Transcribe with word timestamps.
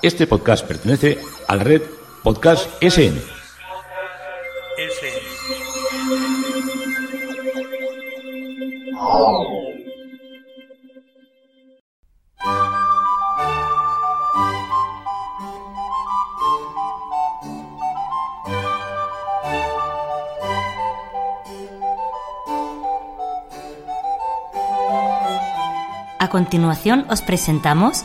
Este 0.00 0.28
podcast 0.28 0.64
pertenece 0.64 1.18
a 1.48 1.56
la 1.56 1.64
red 1.64 1.82
Podcast 2.22 2.68
SN. 2.80 3.20
A 26.20 26.30
continuación 26.30 27.06
os 27.08 27.22
presentamos 27.22 28.04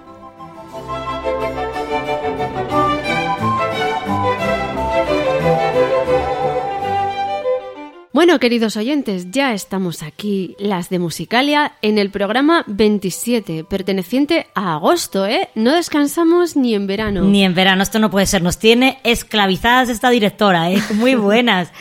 Bueno, 8.21 8.37
queridos 8.37 8.77
oyentes, 8.77 9.31
ya 9.31 9.51
estamos 9.51 10.03
aquí, 10.03 10.55
las 10.59 10.89
de 10.91 10.99
Musicalia, 10.99 11.73
en 11.81 11.97
el 11.97 12.11
programa 12.11 12.63
27, 12.67 13.63
perteneciente 13.63 14.45
a 14.53 14.75
agosto, 14.75 15.25
¿eh? 15.25 15.49
No 15.55 15.73
descansamos 15.73 16.55
ni 16.55 16.75
en 16.75 16.85
verano. 16.85 17.23
Ni 17.23 17.43
en 17.43 17.55
verano, 17.55 17.81
esto 17.81 17.97
no 17.97 18.11
puede 18.11 18.27
ser. 18.27 18.43
Nos 18.43 18.59
tiene 18.59 18.99
esclavizadas 19.03 19.89
esta 19.89 20.11
directora, 20.11 20.69
¿eh? 20.69 20.79
Muy 20.93 21.15
buenas. 21.15 21.71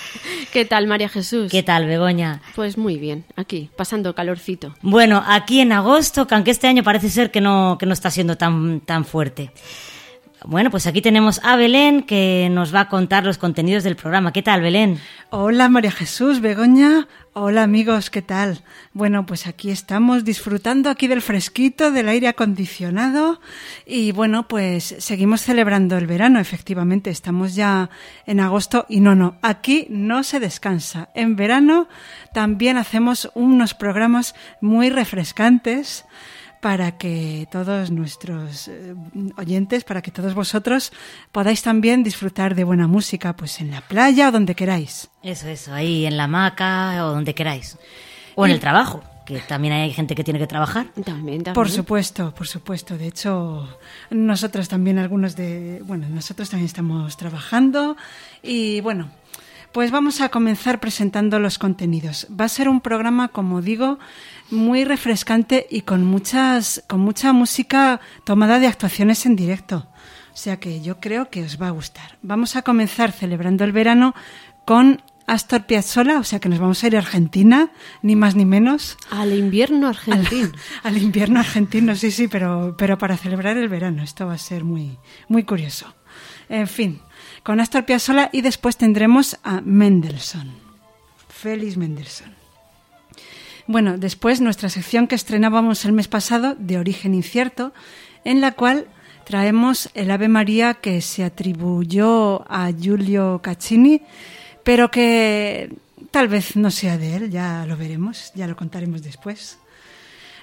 ¿Qué 0.51 0.65
tal, 0.65 0.87
María 0.87 1.11
Jesús? 1.11 1.53
¿Qué 1.53 1.63
tal, 1.63 1.85
Begoña? 1.85 2.41
Pues 2.55 2.79
muy 2.79 2.97
bien, 2.97 3.27
aquí, 3.37 3.69
pasando 3.77 4.15
calorcito. 4.15 4.75
Bueno, 4.81 5.23
aquí 5.27 5.61
en 5.61 5.73
agosto, 5.73 6.27
que 6.27 6.37
aunque 6.37 6.53
este 6.53 6.69
año 6.69 6.83
parece 6.83 7.11
ser 7.11 7.31
que 7.31 7.43
no, 7.43 7.77
que 7.79 7.85
no 7.85 7.93
está 7.93 8.11
siendo 8.11 8.39
tan, 8.39 8.81
tan 8.81 9.05
fuerte. 9.05 9.53
Bueno, 10.47 10.71
pues 10.71 10.87
aquí 10.87 11.03
tenemos 11.03 11.39
a 11.45 11.57
Belén 11.57 12.03
que 12.03 12.49
nos 12.51 12.75
va 12.75 12.81
a 12.81 12.89
contar 12.89 13.25
los 13.25 13.37
contenidos 13.37 13.85
del 13.85 13.95
programa. 13.95 14.33
¿Qué 14.33 14.43
tal, 14.43 14.63
Belén? 14.63 14.99
Hola 15.29 15.69
María 15.69 15.93
Jesús, 15.93 16.41
Begoña. 16.41 17.09
Hola 17.35 17.63
amigos, 17.63 18.09
¿qué 18.11 18.23
tal? 18.23 18.65
Bueno, 18.93 19.27
pues 19.27 19.47
aquí 19.47 19.71
estamos 19.71 20.25
disfrutando 20.25 20.89
aquí 20.89 21.09
del 21.09 21.23
fresquito, 21.23 21.93
del 21.93 22.09
aire 22.09 22.27
acondicionado 22.27 23.41
y 23.87 24.13
bueno, 24.13 24.49
pues 24.49 24.97
seguimos 24.99 25.43
celebrando 25.43 25.97
el 25.97 26.09
verano, 26.09 26.41
efectivamente, 26.41 27.11
estamos 27.11 27.55
ya 27.55 27.91
en 28.27 28.41
agosto 28.41 28.87
y 28.89 29.01
no, 29.01 29.15
no, 29.15 29.37
aquí 29.43 29.87
no 29.91 30.25
se 30.25 30.41
descansa. 30.41 31.11
En 31.15 31.37
verano 31.37 31.87
también 32.33 32.79
hacemos 32.79 33.31
unos 33.35 33.75
programas 33.75 34.35
muy 34.61 34.91
refrescantes 34.91 36.07
para 36.61 36.99
que 36.99 37.49
todos 37.51 37.91
nuestros 37.91 38.69
eh, 38.69 38.95
oyentes, 39.37 39.85
para 39.85 40.03
que 40.03 40.11
todos 40.11 40.35
vosotros 40.35 40.93
podáis 41.33 41.63
también 41.63 42.03
disfrutar 42.03 42.55
de 42.55 42.65
buena 42.65 42.87
música, 42.87 43.35
pues 43.35 43.61
en 43.61 43.71
la 43.71 43.81
playa 43.81 44.29
o 44.29 44.33
donde 44.33 44.55
queráis. 44.55 45.11
Eso, 45.23 45.49
eso, 45.49 45.73
ahí 45.73 46.07
en 46.07 46.17
la 46.17 46.25
hamaca 46.25 47.05
o 47.07 47.13
donde 47.13 47.35
queráis. 47.35 47.79
O 48.35 48.47
en 48.47 48.53
el 48.53 48.61
trabajo, 48.61 49.03
que 49.25 49.39
también 49.41 49.75
hay 49.75 49.93
gente 49.93 50.15
que 50.15 50.25
tiene 50.25 50.39
que 50.39 50.47
trabajar. 50.47 50.87
También, 51.05 51.43
también. 51.43 51.55
Por 51.55 51.71
supuesto, 51.71 52.35
por 52.35 52.47
supuesto. 52.47 52.97
De 52.97 53.07
hecho, 53.07 53.69
nosotros 54.11 54.69
también, 54.69 54.99
algunos 54.99 55.37
de. 55.37 55.83
Bueno, 55.85 56.07
nosotros 56.09 56.51
también 56.51 56.67
estamos 56.67 57.17
trabajando. 57.17 57.97
Y 58.43 58.81
bueno, 58.81 59.11
pues 59.73 59.91
vamos 59.91 60.21
a 60.21 60.31
comenzar 60.31 60.81
presentando 60.81 61.39
los 61.39 61.59
contenidos. 61.59 62.27
Va 62.29 62.47
a 62.47 62.49
ser 62.49 62.69
un 62.69 62.81
programa, 62.81 63.29
como 63.29 63.63
digo, 63.63 63.99
muy 64.51 64.85
refrescante 64.85 65.67
y 65.71 65.83
con 65.83 66.05
muchas, 66.05 66.83
con 66.89 67.01
mucha 67.01 67.33
música 67.33 68.01
tomada 68.25 68.59
de 68.59 68.67
actuaciones 68.67 69.27
en 69.27 69.37
directo. 69.37 69.89
O 70.33 70.37
sea 70.37 70.59
que 70.59 70.81
yo 70.81 71.01
creo 71.01 71.31
que 71.31 71.43
os 71.43 71.61
va 71.61 71.69
a 71.69 71.73
gustar. 71.73 72.19
Vamos 72.23 72.57
a 72.57 72.63
comenzar 72.63 73.13
celebrando 73.13 73.65
el 73.65 73.73
verano 73.73 74.15
con 74.65 75.03
Astor 75.27 75.67
Piazzolla, 75.67 76.19
o 76.19 76.25
sea 76.25 76.41
que 76.41 76.49
nos 76.49 76.59
vamos 76.59 76.83
a 76.83 76.87
ir 76.89 76.97
a 76.97 77.01
Argentina, 77.01 77.71
ni 78.03 78.17
más 78.17 78.35
ni 78.35 78.45
menos. 78.45 78.97
Al 79.11 79.33
invierno 79.33 79.89
argentino. 79.89 80.51
Al, 80.83 80.95
al 80.97 81.03
invierno 81.03 81.41
argentino, 81.41 81.95
sí, 81.95 82.11
sí, 82.11 82.29
pero, 82.29 82.75
pero 82.77 82.99
para 82.99 83.17
celebrar 83.17 83.57
el 83.57 83.69
verano. 83.69 84.03
Esto 84.03 84.27
va 84.27 84.35
a 84.35 84.39
ser 84.39 84.65
muy, 84.65 84.99
muy 85.29 85.45
curioso. 85.45 85.95
En 86.49 86.67
fin, 86.67 87.01
con 87.45 87.61
Astor 87.61 87.85
Piazzolla 87.85 88.31
y 88.33 88.41
después 88.41 88.77
tendremos 88.77 89.39
a 89.45 89.61
Mendelssohn. 89.61 90.53
Félix 91.29 91.77
Mendelssohn. 91.77 92.40
Bueno, 93.71 93.99
después 93.99 94.41
nuestra 94.41 94.69
sección 94.69 95.07
que 95.07 95.15
estrenábamos 95.15 95.85
el 95.85 95.93
mes 95.93 96.09
pasado, 96.09 96.57
de 96.59 96.77
origen 96.77 97.15
incierto, 97.15 97.73
en 98.25 98.41
la 98.41 98.51
cual 98.51 98.89
traemos 99.25 99.91
el 99.95 100.11
Ave 100.11 100.27
María 100.27 100.75
que 100.75 101.01
se 101.01 101.23
atribuyó 101.23 102.45
a 102.51 102.73
Giulio 102.73 103.39
Caccini, 103.41 104.03
pero 104.65 104.91
que 104.91 105.73
tal 106.11 106.27
vez 106.27 106.57
no 106.57 106.73
sea 106.73 106.99
de 106.99 107.15
él, 107.15 107.31
ya 107.31 107.65
lo 107.65 107.77
veremos, 107.77 108.33
ya 108.35 108.49
lo 108.49 108.57
contaremos 108.57 109.05
después. 109.05 109.61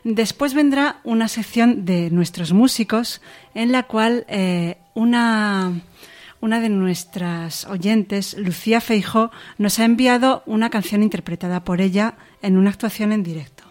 Después 0.06 0.54
vendrá 0.54 1.02
una 1.04 1.28
sección 1.28 1.84
de 1.84 2.10
nuestros 2.10 2.54
músicos 2.54 3.20
en 3.54 3.74
la 3.74 3.84
cual 3.84 4.26
eh, 4.30 4.78
una, 4.94 5.74
una 6.40 6.60
de 6.60 6.70
nuestras 6.70 7.66
oyentes, 7.66 8.38
Lucía 8.38 8.82
Feijó, 8.82 9.32
nos 9.58 9.80
ha 9.80 9.86
enviado 9.86 10.44
una 10.46 10.70
canción 10.70 11.04
interpretada 11.04 11.64
por 11.64 11.82
ella 11.82 12.16
en 12.42 12.58
una 12.58 12.70
actuación 12.70 13.12
en 13.12 13.24
directo. 13.24 13.64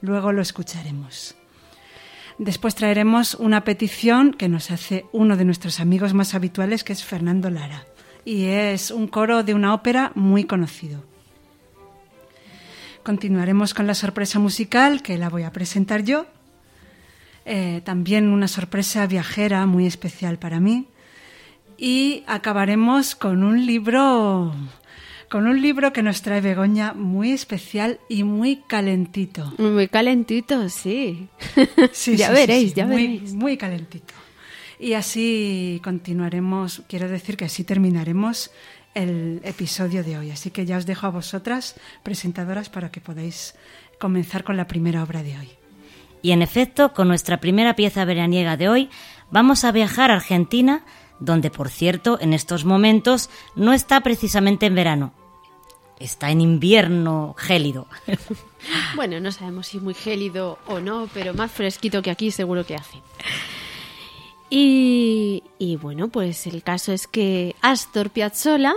Luego 0.00 0.32
lo 0.32 0.42
escucharemos. 0.42 1.34
Después 2.38 2.74
traeremos 2.74 3.34
una 3.34 3.64
petición 3.64 4.32
que 4.32 4.48
nos 4.48 4.70
hace 4.70 5.04
uno 5.12 5.36
de 5.36 5.44
nuestros 5.44 5.80
amigos 5.80 6.14
más 6.14 6.34
habituales, 6.34 6.84
que 6.84 6.92
es 6.92 7.04
Fernando 7.04 7.50
Lara. 7.50 7.86
Y 8.24 8.44
es 8.44 8.90
un 8.90 9.08
coro 9.08 9.42
de 9.42 9.54
una 9.54 9.74
ópera 9.74 10.12
muy 10.14 10.44
conocido. 10.44 11.04
Continuaremos 13.02 13.74
con 13.74 13.86
la 13.86 13.94
sorpresa 13.94 14.38
musical, 14.38 15.02
que 15.02 15.18
la 15.18 15.28
voy 15.28 15.42
a 15.42 15.52
presentar 15.52 16.04
yo. 16.04 16.26
Eh, 17.44 17.82
también 17.84 18.28
una 18.28 18.46
sorpresa 18.46 19.06
viajera 19.06 19.66
muy 19.66 19.86
especial 19.86 20.38
para 20.38 20.60
mí. 20.60 20.86
Y 21.84 22.22
acabaremos 22.28 23.16
con 23.16 23.42
un 23.42 23.66
libro 23.66 24.54
con 25.28 25.48
un 25.48 25.60
libro 25.60 25.92
que 25.92 26.04
nos 26.04 26.22
trae 26.22 26.40
Begoña 26.40 26.92
muy 26.92 27.32
especial 27.32 27.98
y 28.08 28.22
muy 28.22 28.58
calentito. 28.68 29.52
Muy 29.58 29.88
calentito, 29.88 30.68
sí. 30.68 31.26
Sí, 31.90 32.16
ya 32.16 32.28
sí, 32.28 32.34
veréis, 32.34 32.62
sí, 32.62 32.68
sí, 32.68 32.74
ya 32.76 32.86
muy, 32.86 32.96
veréis. 33.08 33.34
Muy 33.34 33.56
calentito. 33.56 34.14
Y 34.78 34.92
así 34.92 35.80
continuaremos, 35.82 36.84
quiero 36.86 37.08
decir 37.08 37.36
que 37.36 37.46
así 37.46 37.64
terminaremos 37.64 38.52
el 38.94 39.40
episodio 39.42 40.04
de 40.04 40.18
hoy. 40.18 40.30
Así 40.30 40.52
que 40.52 40.64
ya 40.64 40.76
os 40.76 40.86
dejo 40.86 41.08
a 41.08 41.10
vosotras, 41.10 41.74
presentadoras, 42.04 42.68
para 42.68 42.92
que 42.92 43.00
podáis 43.00 43.56
comenzar 43.98 44.44
con 44.44 44.56
la 44.56 44.68
primera 44.68 45.02
obra 45.02 45.24
de 45.24 45.36
hoy. 45.36 45.48
Y 46.22 46.30
en 46.30 46.42
efecto, 46.42 46.92
con 46.92 47.08
nuestra 47.08 47.40
primera 47.40 47.74
pieza 47.74 48.04
veraniega 48.04 48.56
de 48.56 48.68
hoy, 48.68 48.90
vamos 49.32 49.64
a 49.64 49.72
viajar 49.72 50.12
a 50.12 50.14
Argentina, 50.14 50.84
donde, 51.24 51.50
por 51.50 51.68
cierto, 51.68 52.18
en 52.20 52.32
estos 52.32 52.64
momentos 52.64 53.30
no 53.54 53.72
está 53.72 54.00
precisamente 54.00 54.66
en 54.66 54.74
verano. 54.74 55.12
Está 55.98 56.30
en 56.30 56.40
invierno 56.40 57.34
gélido. 57.38 57.86
Bueno, 58.94 59.18
no 59.18 59.32
sabemos 59.32 59.66
si 59.66 59.80
muy 59.80 59.92
gélido 59.92 60.56
o 60.68 60.78
no, 60.78 61.08
pero 61.12 61.34
más 61.34 61.50
fresquito 61.50 62.00
que 62.00 62.12
aquí 62.12 62.30
seguro 62.30 62.64
que 62.64 62.76
hace. 62.76 63.02
Y, 64.50 65.42
y 65.58 65.74
bueno, 65.74 66.06
pues 66.06 66.46
el 66.46 66.62
caso 66.62 66.92
es 66.92 67.08
que 67.08 67.56
Astor 67.60 68.10
Piazzolla 68.10 68.74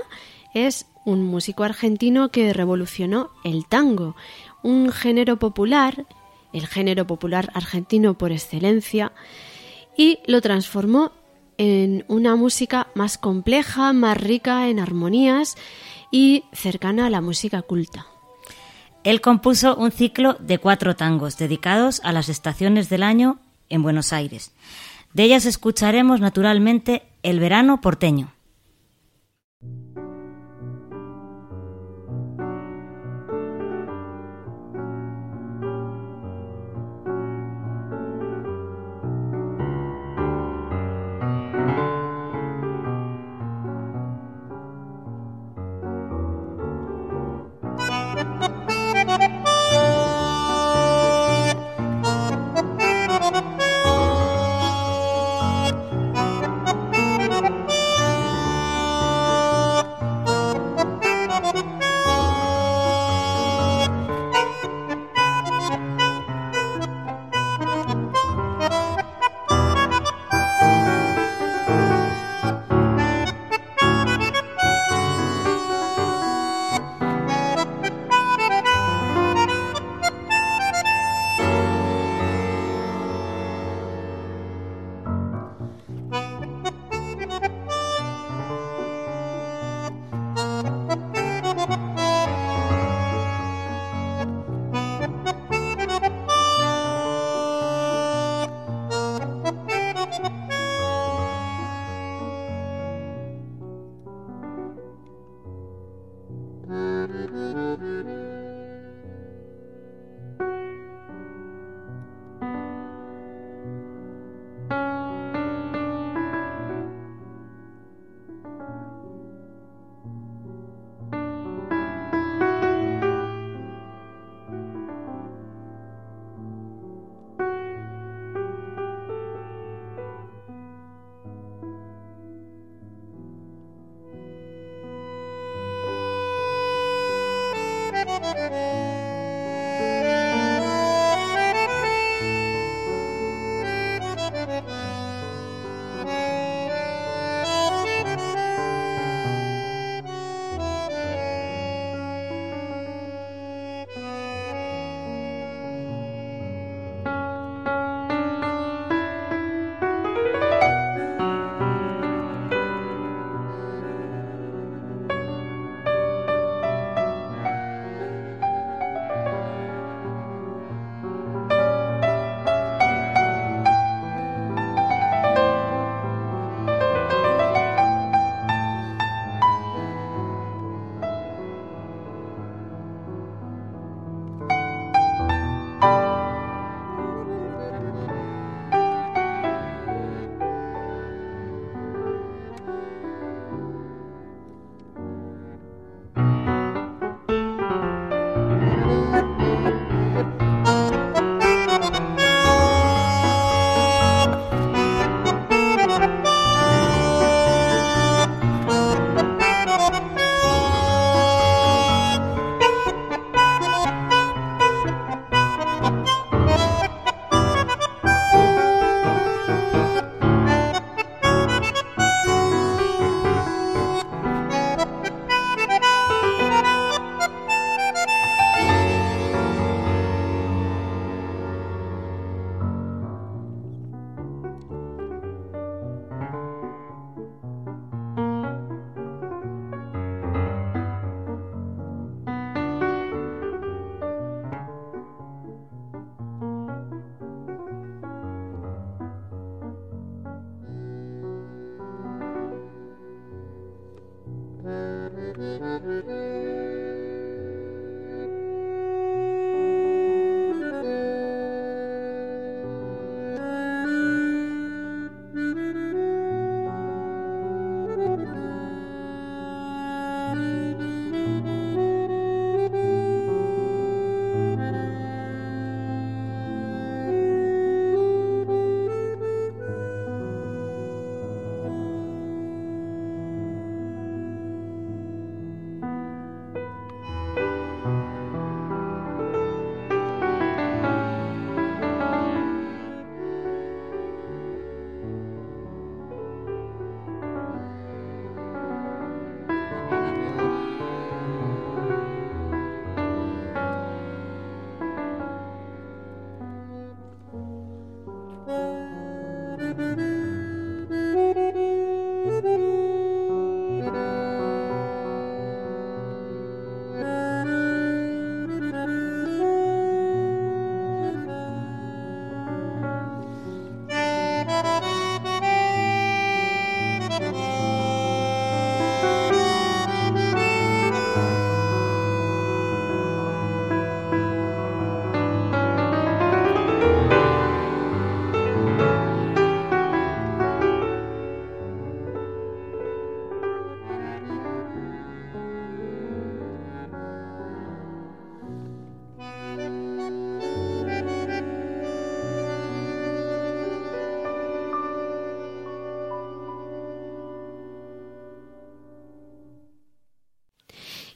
es 0.55 0.87
un 1.05 1.23
músico 1.23 1.63
argentino 1.63 2.29
que 2.29 2.51
revolucionó 2.51 3.29
el 3.43 3.67
tango, 3.67 4.15
un 4.63 4.91
género 4.91 5.37
popular, 5.37 6.07
el 6.51 6.65
género 6.65 7.05
popular 7.05 7.51
argentino 7.53 8.17
por 8.17 8.31
excelencia, 8.31 9.11
y 9.95 10.17
lo 10.25 10.41
transformó 10.41 11.11
en 11.57 12.05
una 12.07 12.35
música 12.35 12.87
más 12.95 13.17
compleja, 13.17 13.93
más 13.93 14.17
rica 14.17 14.67
en 14.67 14.79
armonías 14.79 15.55
y 16.11 16.43
cercana 16.53 17.07
a 17.07 17.09
la 17.09 17.21
música 17.21 17.61
culta. 17.61 18.07
Él 19.03 19.21
compuso 19.21 19.75
un 19.75 19.91
ciclo 19.91 20.35
de 20.39 20.57
cuatro 20.57 20.95
tangos 20.95 21.37
dedicados 21.37 22.01
a 22.03 22.11
las 22.11 22.29
estaciones 22.29 22.89
del 22.89 23.03
año 23.03 23.39
en 23.69 23.83
Buenos 23.83 24.13
Aires. 24.13 24.51
De 25.13 25.23
ellas 25.23 25.45
escucharemos 25.45 26.19
naturalmente 26.19 27.03
El 27.23 27.39
verano 27.39 27.81
porteño. 27.81 28.34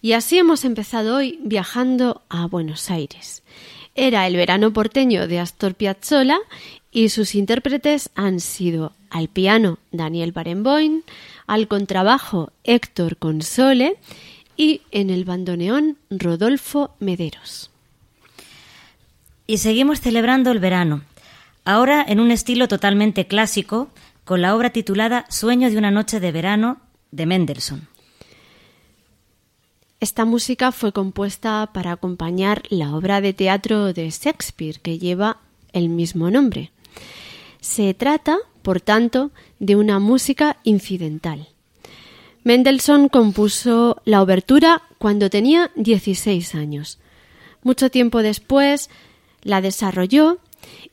Y 0.10 0.14
así 0.14 0.40
hemos 0.40 0.66
empezado 0.66 1.18
hoy 1.18 1.40
viajando 1.44 2.24
a 2.30 2.48
Buenos 2.48 2.90
Aires. 2.90 3.44
Era 3.94 4.26
el 4.26 4.36
verano 4.36 4.74
porteño 4.74 5.28
de 5.28 5.38
Astor 5.38 5.76
Piazzolla 5.76 6.40
y 6.92 7.10
sus 7.10 7.36
intérpretes 7.36 8.10
han 8.16 8.40
sido 8.40 8.94
al 9.12 9.28
piano 9.28 9.78
Daniel 9.92 10.32
Barenboim, 10.32 11.04
al 11.46 11.68
contrabajo 11.68 12.52
Héctor 12.64 13.18
Console 13.18 13.98
y 14.58 14.82
en 14.90 15.12
el 15.12 15.26
bandoneón 15.26 16.00
Rodolfo 16.10 16.96
Mederos. 16.98 17.70
Y 19.46 19.60
seguimos 19.60 20.02
celebrando 20.02 20.50
el 20.50 20.58
verano, 20.58 21.04
ahora 21.66 22.04
en 22.08 22.20
un 22.20 22.32
estilo 22.32 22.68
totalmente 22.68 23.28
clásico, 23.28 23.90
con 24.26 24.42
la 24.42 24.56
obra 24.56 24.72
titulada 24.72 25.28
Sueño 25.30 25.70
de 25.70 25.78
una 25.78 25.92
noche 25.92 26.20
de 26.20 26.32
verano 26.32 26.78
de 27.12 27.28
Mendelssohn. 27.28 27.88
Esta 30.02 30.24
música 30.24 30.72
fue 30.72 30.94
compuesta 30.94 31.72
para 31.74 31.92
acompañar 31.92 32.64
la 32.70 32.96
obra 32.96 33.20
de 33.20 33.34
teatro 33.34 33.92
de 33.92 34.10
Shakespeare 34.10 34.80
que 34.80 34.98
lleva 34.98 35.40
el 35.74 35.90
mismo 35.90 36.32
nombre. 36.32 36.72
Se 37.60 37.94
trata, 37.94 38.38
por 38.62 38.80
tanto, 38.80 39.32
de 39.60 39.76
una 39.76 40.00
música 40.00 40.56
incidental. 40.64 41.50
Mendelssohn 42.46 43.10
compuso 43.10 44.02
la 44.06 44.22
obertura 44.22 44.84
cuando 45.00 45.30
tenía 45.30 45.70
16 45.76 46.56
años. 46.56 46.98
Mucho 47.62 47.92
tiempo 47.92 48.22
después 48.22 48.90
la 49.44 49.60
desarrolló 49.60 50.38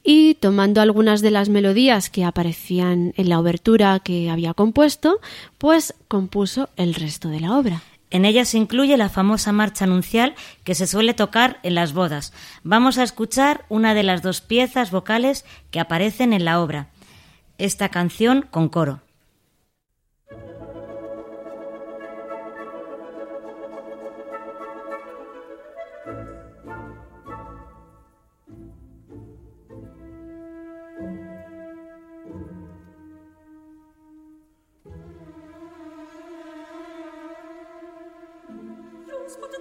y 0.03 0.35
tomando 0.35 0.81
algunas 0.81 1.23
de 1.23 1.31
las 1.31 1.49
melodías 1.49 2.11
que 2.11 2.25
aparecían 2.25 3.15
en 3.17 3.29
la 3.29 3.39
obertura 3.39 4.01
que 4.01 4.31
había 4.31 4.53
compuesto, 4.53 5.21
pues 5.59 5.95
compuso 6.09 6.71
el 6.77 6.95
resto 6.95 7.29
de 7.29 7.39
la 7.39 7.57
obra. 7.57 7.83
En 8.11 8.25
ella 8.25 8.45
se 8.45 8.59
incluye 8.59 8.97
la 8.97 9.09
famosa 9.09 9.53
marcha 9.53 9.85
anuncial 9.85 10.35
que 10.65 10.75
se 10.75 10.87
suele 10.87 11.15
tocar 11.15 11.59
en 11.63 11.75
las 11.75 11.93
bodas. 11.93 12.33
Vamos 12.63 12.99
a 12.99 13.03
escuchar 13.03 13.65
una 13.69 13.95
de 13.95 14.03
las 14.03 14.23
dos 14.23 14.41
piezas 14.41 14.91
vocales 14.91 15.45
que 15.71 15.81
aparecen 15.81 16.33
en 16.33 16.45
la 16.45 16.61
obra. 16.61 16.89
Esta 17.59 17.89
canción 17.89 18.47
con 18.51 18.69
coro. 18.69 19.06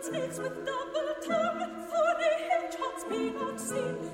speaks 0.06 0.38
with 0.38 0.66
double 0.66 1.16
tongue, 1.26 1.88
for 1.90 2.12
a 2.22 2.34
hedgehog 2.48 3.10
may 3.10 3.30
not 3.32 3.60
sing. 3.60 4.05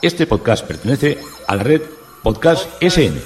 Este 0.08 0.26
podcast 0.26 0.66
pertenece 0.66 1.18
a 1.48 1.56
la 1.58 1.64
red 1.64 1.82
Podcast 2.24 2.82
SN. 2.82 3.20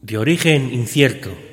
De 0.00 0.18
origen 0.18 0.74
incierto. 0.74 1.51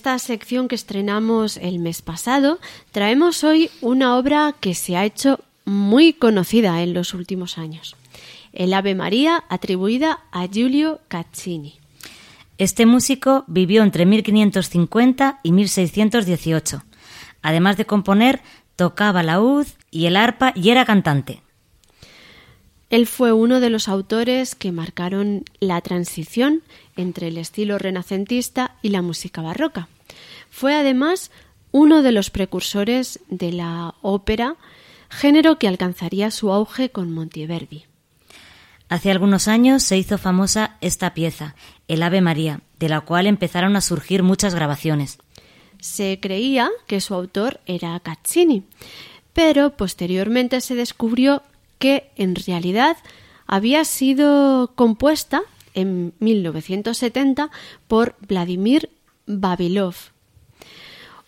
Esta 0.00 0.18
sección 0.18 0.66
que 0.66 0.76
estrenamos 0.76 1.58
el 1.58 1.78
mes 1.78 2.00
pasado, 2.00 2.58
traemos 2.90 3.44
hoy 3.44 3.70
una 3.82 4.16
obra 4.16 4.54
que 4.58 4.74
se 4.74 4.96
ha 4.96 5.04
hecho 5.04 5.40
muy 5.66 6.14
conocida 6.14 6.82
en 6.82 6.94
los 6.94 7.12
últimos 7.12 7.58
años. 7.58 7.96
El 8.54 8.72
Ave 8.72 8.94
María 8.94 9.44
atribuida 9.50 10.20
a 10.32 10.48
Giulio 10.48 11.00
Caccini. 11.08 11.74
Este 12.56 12.86
músico 12.86 13.44
vivió 13.46 13.82
entre 13.82 14.06
1550 14.06 15.40
y 15.42 15.52
1618. 15.52 16.82
Además 17.42 17.76
de 17.76 17.84
componer, 17.84 18.40
tocaba 18.76 19.22
la 19.22 19.38
uz 19.42 19.74
y 19.90 20.06
el 20.06 20.16
arpa 20.16 20.54
y 20.56 20.70
era 20.70 20.86
cantante. 20.86 21.42
Él 22.90 23.06
fue 23.06 23.32
uno 23.32 23.60
de 23.60 23.70
los 23.70 23.88
autores 23.88 24.56
que 24.56 24.72
marcaron 24.72 25.44
la 25.60 25.80
transición 25.80 26.62
entre 26.96 27.28
el 27.28 27.38
estilo 27.38 27.78
renacentista 27.78 28.76
y 28.82 28.88
la 28.88 29.00
música 29.00 29.40
barroca. 29.42 29.88
Fue 30.50 30.74
además 30.74 31.30
uno 31.70 32.02
de 32.02 32.10
los 32.10 32.30
precursores 32.30 33.20
de 33.28 33.52
la 33.52 33.94
ópera, 34.02 34.56
género 35.08 35.58
que 35.58 35.68
alcanzaría 35.68 36.32
su 36.32 36.52
auge 36.52 36.90
con 36.90 37.12
Monteverdi. 37.12 37.84
Hace 38.88 39.12
algunos 39.12 39.46
años 39.46 39.84
se 39.84 39.96
hizo 39.96 40.18
famosa 40.18 40.76
esta 40.80 41.14
pieza, 41.14 41.54
el 41.86 42.02
Ave 42.02 42.20
María, 42.20 42.60
de 42.80 42.88
la 42.88 43.02
cual 43.02 43.28
empezaron 43.28 43.76
a 43.76 43.82
surgir 43.82 44.24
muchas 44.24 44.52
grabaciones. 44.52 45.18
Se 45.78 46.18
creía 46.20 46.68
que 46.88 47.00
su 47.00 47.14
autor 47.14 47.60
era 47.66 47.98
Caccini, 48.00 48.64
pero 49.32 49.76
posteriormente 49.76 50.60
se 50.60 50.74
descubrió 50.74 51.42
que 51.80 52.12
en 52.14 52.36
realidad 52.36 52.96
había 53.48 53.84
sido 53.84 54.72
compuesta 54.76 55.42
en 55.74 56.12
1970 56.20 57.50
por 57.88 58.14
Vladimir 58.28 58.90
Babilov, 59.26 59.94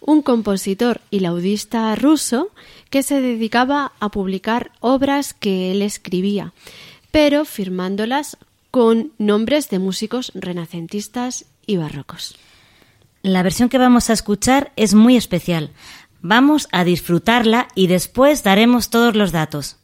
un 0.00 0.22
compositor 0.22 1.00
y 1.10 1.20
laudista 1.20 1.94
ruso 1.96 2.50
que 2.90 3.02
se 3.02 3.20
dedicaba 3.20 3.92
a 3.98 4.10
publicar 4.10 4.70
obras 4.80 5.34
que 5.34 5.72
él 5.72 5.82
escribía, 5.82 6.52
pero 7.10 7.44
firmándolas 7.44 8.36
con 8.70 9.12
nombres 9.18 9.68
de 9.70 9.78
músicos 9.78 10.32
renacentistas 10.34 11.46
y 11.66 11.76
barrocos. 11.76 12.36
La 13.22 13.42
versión 13.42 13.68
que 13.68 13.78
vamos 13.78 14.10
a 14.10 14.14
escuchar 14.14 14.72
es 14.76 14.94
muy 14.94 15.16
especial. 15.16 15.70
Vamos 16.20 16.68
a 16.72 16.84
disfrutarla 16.84 17.68
y 17.74 17.86
después 17.86 18.42
daremos 18.42 18.90
todos 18.90 19.14
los 19.14 19.30
datos. 19.30 19.76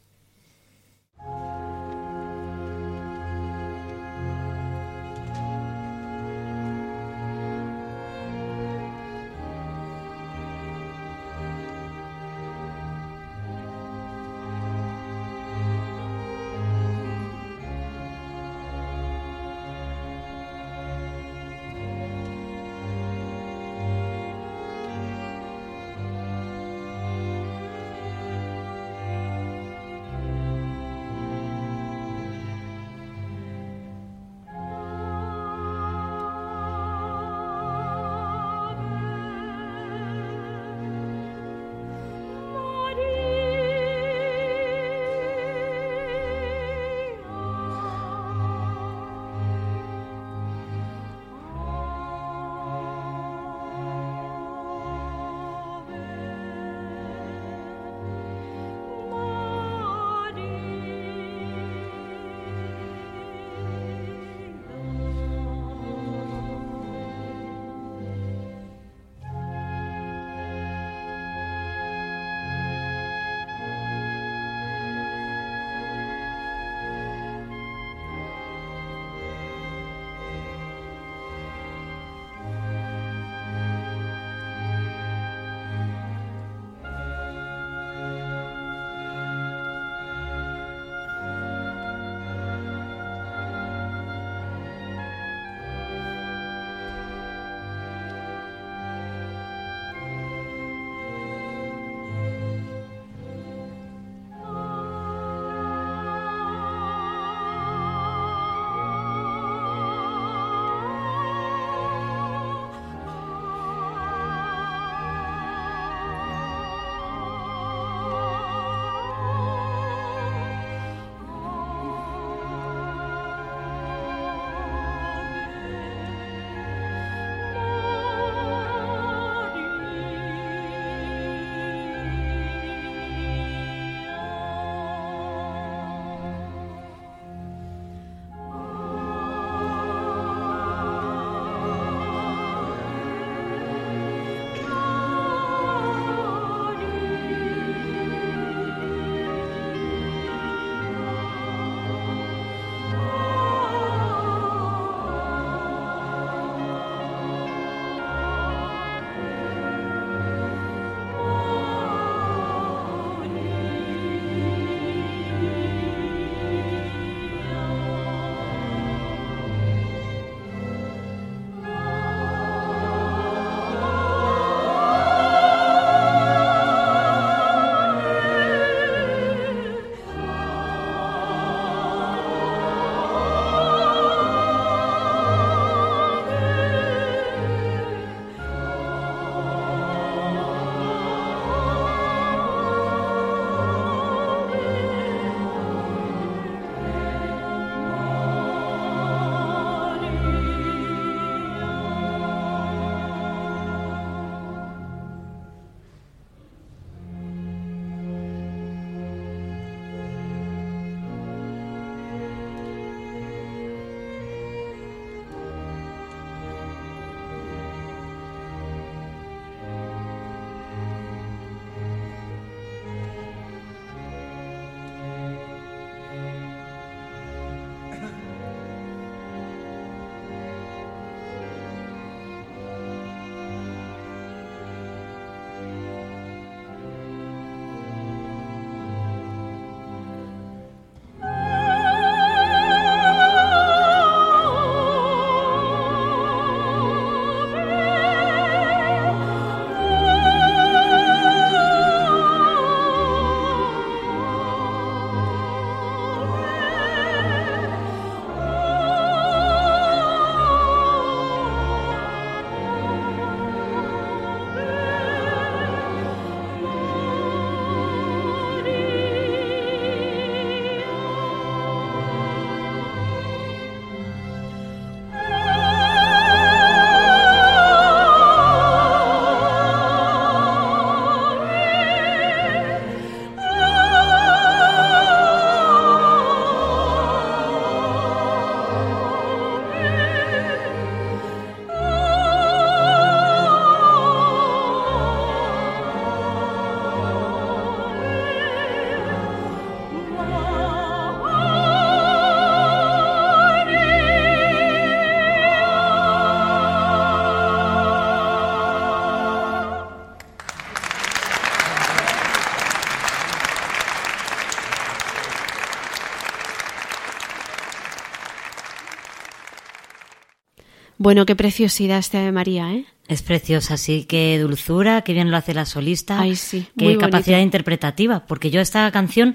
Bueno, 321.09 321.25
qué 321.25 321.35
preciosidad 321.35 321.97
este 321.97 322.18
Ave 322.18 322.33
María, 322.33 322.71
¿eh? 322.71 322.85
Es 323.09 323.23
preciosa, 323.23 323.79
sí, 323.79 324.05
qué 324.07 324.38
dulzura, 324.38 325.01
qué 325.01 325.14
bien 325.14 325.31
lo 325.31 325.38
hace 325.38 325.55
la 325.55 325.64
solista, 325.64 326.21
Ay, 326.21 326.37
sí, 326.37 326.66
qué 326.77 326.99
capacidad 326.99 327.38
interpretativa, 327.38 328.27
porque 328.27 328.51
yo 328.51 328.61
esta 328.61 328.90
canción 328.90 329.35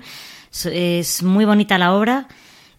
es 0.71 1.23
muy 1.23 1.45
bonita 1.45 1.79
la 1.79 1.95
obra, 1.95 2.27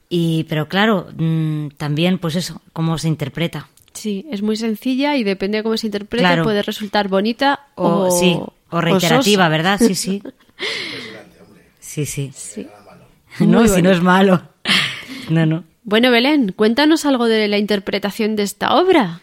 y 0.09 0.45
pero 0.45 0.69
claro, 0.69 1.09
mm, 1.17 1.71
también 1.77 2.19
pues 2.19 2.37
eso, 2.37 2.63
cómo 2.73 2.97
se 2.97 3.09
interpreta. 3.09 3.69
Sí, 3.95 4.27
es 4.31 4.43
muy 4.43 4.55
sencilla 4.55 5.17
y 5.17 5.25
depende 5.25 5.59
de 5.59 5.65
cómo 5.65 5.77
se 5.77 5.89
interprete 5.89 6.23
Claro. 6.23 6.45
puede 6.45 6.63
resultar 6.63 7.09
bonita 7.09 7.67
O, 7.75 7.89
o, 7.89 8.11
sí, 8.13 8.39
o 8.71 8.81
reiterativa. 8.81 9.49
¿verdad? 9.49 9.81
Sí, 9.85 9.97
sí. 9.97 10.23
Sí, 11.81 12.07
sí. 12.07 12.31
Sí. 12.33 12.69
No, 13.41 13.67
si 13.67 13.83
no 13.83 13.91
es 13.91 14.01
malo. 14.01 14.41
No, 15.31 15.47
no. 15.47 15.65
Bueno, 15.87 16.11
Belén, 16.11 16.53
cuéntanos 16.53 17.05
algo 17.05 17.27
de 17.27 17.47
la 17.47 17.59
interpretación 17.59 18.37
de 18.37 18.43
esta 18.43 18.75
obra. 18.75 19.21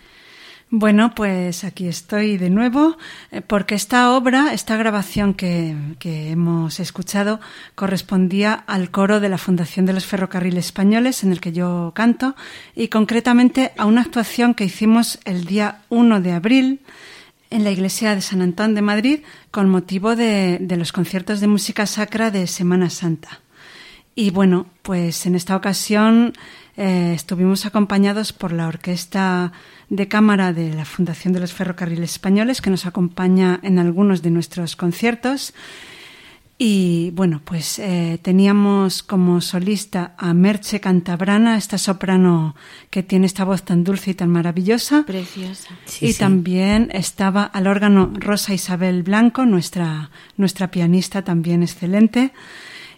Bueno, 0.70 1.14
pues 1.16 1.64
aquí 1.64 1.88
estoy 1.88 2.38
de 2.38 2.52
nuevo, 2.52 2.98
eh, 3.32 3.42
porque 3.42 3.74
esta 3.74 4.16
obra, 4.16 4.54
esta 4.54 4.78
grabación 4.78 5.34
que, 5.34 5.76
hemos 6.04 6.80
escuchado, 6.80 7.42
correspondía 7.74 8.54
al 8.54 8.92
coro 8.92 9.20
de 9.20 9.28
la 9.28 9.40
Fundación 9.40 9.88
de 9.88 9.94
los 9.94 10.06
Ferrocarriles 10.06 10.68
Españoles, 10.68 11.24
en 11.24 11.32
el 11.32 11.42
que 11.42 11.52
yo 11.52 11.94
canto, 11.96 12.36
y 12.76 12.90
concretamente 12.90 13.72
a 13.76 13.88
una 13.88 14.02
actuación 14.02 14.54
que 14.54 14.66
hicimos 14.66 15.20
el 15.26 15.46
día 15.46 15.82
1 15.90 16.22
de 16.22 16.32
abril 16.32 16.80
en 17.50 17.64
la 17.64 17.72
iglesia 17.72 18.14
de 18.14 18.22
San 18.22 18.44
Antón 18.44 18.76
de 18.76 18.84
Madrid, 18.84 19.22
con 19.50 19.68
motivo 19.68 20.16
de 20.16 20.76
los 20.78 20.92
conciertos 20.92 21.40
de 21.42 21.48
música 21.48 21.88
sacra 21.88 22.30
de 22.30 22.46
Semana 22.46 22.92
Santa. 22.92 23.42
Y 24.16 24.32
bueno, 24.32 24.68
pues 24.82 25.26
en 25.26 25.36
esta 25.36 25.56
ocasión 25.56 26.34
eh, 26.78 27.14
estuvimos 27.16 27.66
acompañados 27.66 28.34
por 28.34 28.52
la 28.52 28.68
Orquesta 28.68 29.54
de 29.90 30.08
Cámara 30.08 30.54
de 30.54 30.74
la 30.74 30.86
Fundación 30.86 31.34
de 31.34 31.40
los 31.40 31.54
Ferrocarriles 31.54 32.12
Españoles, 32.12 32.62
que 32.62 32.70
nos 32.70 32.86
acompaña 32.86 33.60
en 33.64 33.80
algunos 33.80 34.22
de 34.22 34.32
nuestros 34.32 34.76
conciertos. 34.76 35.54
Y 36.58 37.10
bueno, 37.16 37.42
pues 37.44 37.80
eh, 37.80 38.20
teníamos 38.22 39.02
como 39.02 39.42
solista 39.42 40.14
a 40.18 40.34
Merche 40.36 40.80
Cantabrana, 40.80 41.58
esta 41.58 41.80
soprano 41.80 42.56
que 42.92 43.02
tiene 43.02 43.26
esta 43.26 43.46
voz 43.46 43.64
tan 43.64 43.84
dulce 43.84 44.12
y 44.12 44.14
tan 44.14 44.30
maravillosa. 44.30 45.04
Preciosa. 45.08 45.70
Sí, 45.86 46.06
y 46.06 46.14
sí. 46.14 46.20
también 46.20 46.90
estaba 46.94 47.46
al 47.46 47.66
órgano 47.66 48.14
Rosa 48.14 48.54
Isabel 48.54 49.02
Blanco, 49.02 49.46
nuestra, 49.48 50.12
nuestra 50.38 50.70
pianista 50.70 51.24
también 51.24 51.64
excelente. 51.64 52.32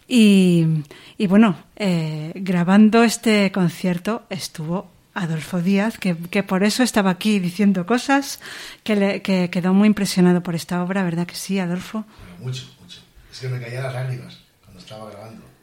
Y, 0.08 0.66
y 1.18 1.28
bueno, 1.28 1.58
eh, 1.76 2.32
grabando 2.36 3.04
este 3.04 3.52
concierto 3.52 4.24
estuvo 4.30 4.92
Adolfo 5.14 5.62
Díaz, 5.62 5.98
que, 5.98 6.16
que 6.18 6.44
por 6.44 6.64
eso 6.64 6.84
estaba 6.84 7.12
aquí 7.12 7.40
diciendo 7.40 7.86
cosas, 7.86 8.40
que, 8.84 8.96
le, 8.96 9.22
que 9.22 9.50
quedó 9.50 9.74
muy 9.74 9.88
impresionado 9.88 10.42
por 10.42 10.56
esta 10.56 10.84
obra, 10.84 11.04
¿verdad 11.04 11.28
que 11.28 11.36
sí, 11.36 11.60
Adolfo? 11.60 12.06
Mucho, 12.40 12.66
mucho. 12.82 13.00
Es 13.32 13.40
que 13.40 13.48
me 13.50 13.62
caían 13.62 13.84
las 13.84 13.94
lágrimas 13.94 14.40
cuando 14.64 14.80
estaba 14.80 15.10
grabando. 15.10 15.54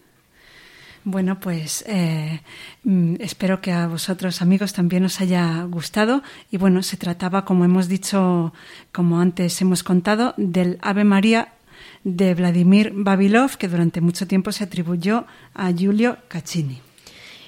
Bueno, 1.03 1.40
pues 1.40 1.83
eh, 1.87 2.42
mm, 2.85 3.14
espero 3.20 3.61
que 3.61 3.72
a 3.72 3.87
vosotros, 3.87 4.42
amigos, 4.42 4.74
también 4.74 5.05
os 5.05 5.20
haya 5.20 5.62
gustado. 5.64 6.22
Y 6.50 6.59
bueno, 6.59 6.83
se 6.83 6.98
trataba, 6.98 7.44
como 7.44 7.64
hemos 7.64 7.88
dicho, 7.88 8.53
como 8.92 9.18
antes 9.18 9.61
hemos 9.62 9.83
contado, 9.83 10.35
del 10.37 10.79
Ave 10.83 11.05
María 11.05 11.55
de 12.04 12.34
Vladimir 12.34 12.92
Babilov, 12.94 13.56
que 13.56 13.68
durante 13.68 14.00
mucho 14.00 14.26
tiempo 14.26 14.52
se 14.52 14.64
atribuyó 14.64 15.26
a 15.54 15.72
Giulio 15.72 16.18
Caccini. 16.28 16.80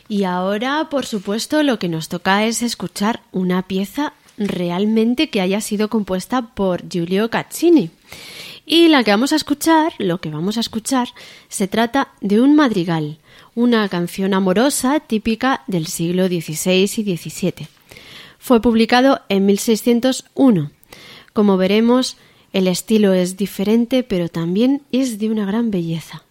Y 0.08 0.24
ahora, 0.24 0.88
por 0.90 1.06
supuesto, 1.06 1.62
lo 1.62 1.78
que 1.78 1.88
nos 1.88 2.08
toca 2.08 2.44
es 2.44 2.62
escuchar 2.62 3.22
una 3.32 3.62
pieza 3.62 4.12
realmente 4.36 5.30
que 5.30 5.40
haya 5.40 5.60
sido 5.60 5.88
compuesta 5.88 6.54
por 6.54 6.88
Giulio 6.88 7.30
Caccini. 7.30 7.90
Y 8.64 8.88
la 8.88 9.02
que 9.02 9.10
vamos 9.10 9.32
a 9.32 9.36
escuchar, 9.36 9.92
lo 9.98 10.20
que 10.20 10.30
vamos 10.30 10.56
a 10.56 10.60
escuchar, 10.60 11.08
se 11.48 11.66
trata 11.66 12.08
de 12.20 12.40
un 12.40 12.54
madrigal, 12.54 13.18
una 13.54 13.88
canción 13.88 14.34
amorosa 14.34 15.00
típica 15.00 15.62
del 15.66 15.86
siglo 15.86 16.26
XVI 16.28 16.82
y 16.82 17.16
XVII. 17.16 17.68
Fue 18.38 18.60
publicado 18.60 19.20
en 19.28 19.46
1601. 19.46 20.70
Como 21.32 21.56
veremos, 21.56 22.16
el 22.52 22.68
estilo 22.68 23.12
es 23.12 23.36
diferente, 23.36 24.02
pero 24.02 24.28
también 24.28 24.82
es 24.92 25.18
de 25.18 25.30
una 25.30 25.46
gran 25.46 25.70
belleza. 25.70 26.22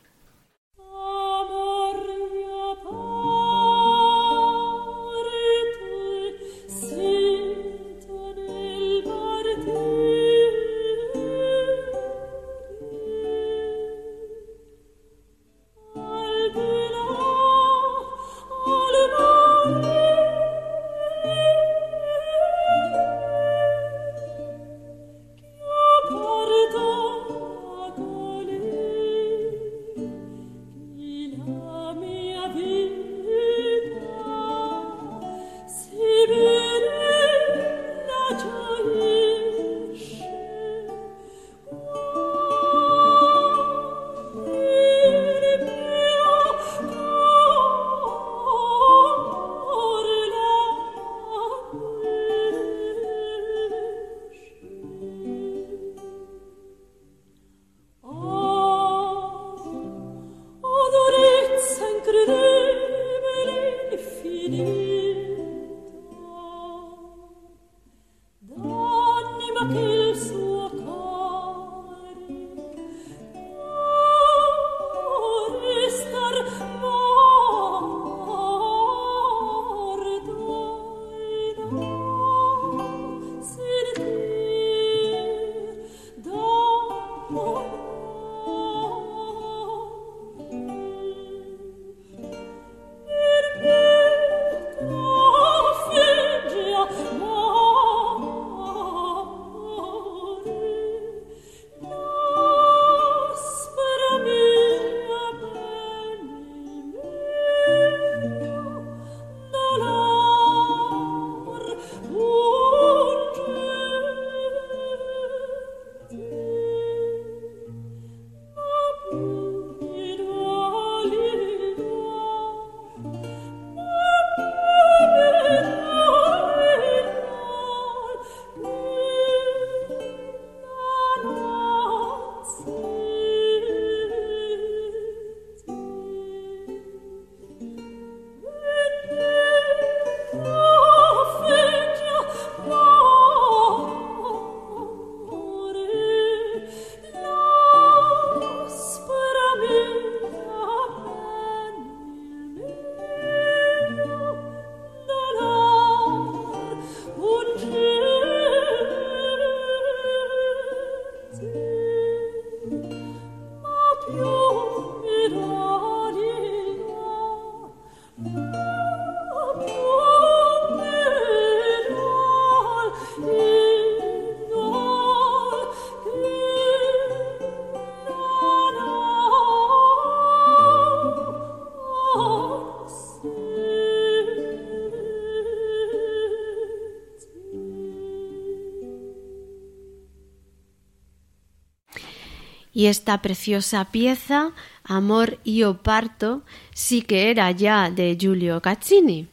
Y 192.81 192.87
esta 192.87 193.21
preciosa 193.21 193.85
pieza, 193.91 194.53
Amor 194.83 195.37
io 195.43 195.83
parto, 195.83 196.41
sí 196.73 197.03
que 197.03 197.29
era 197.29 197.51
ya 197.51 197.91
de 197.91 198.17
Giulio 198.19 198.59
Caccini. 198.59 199.27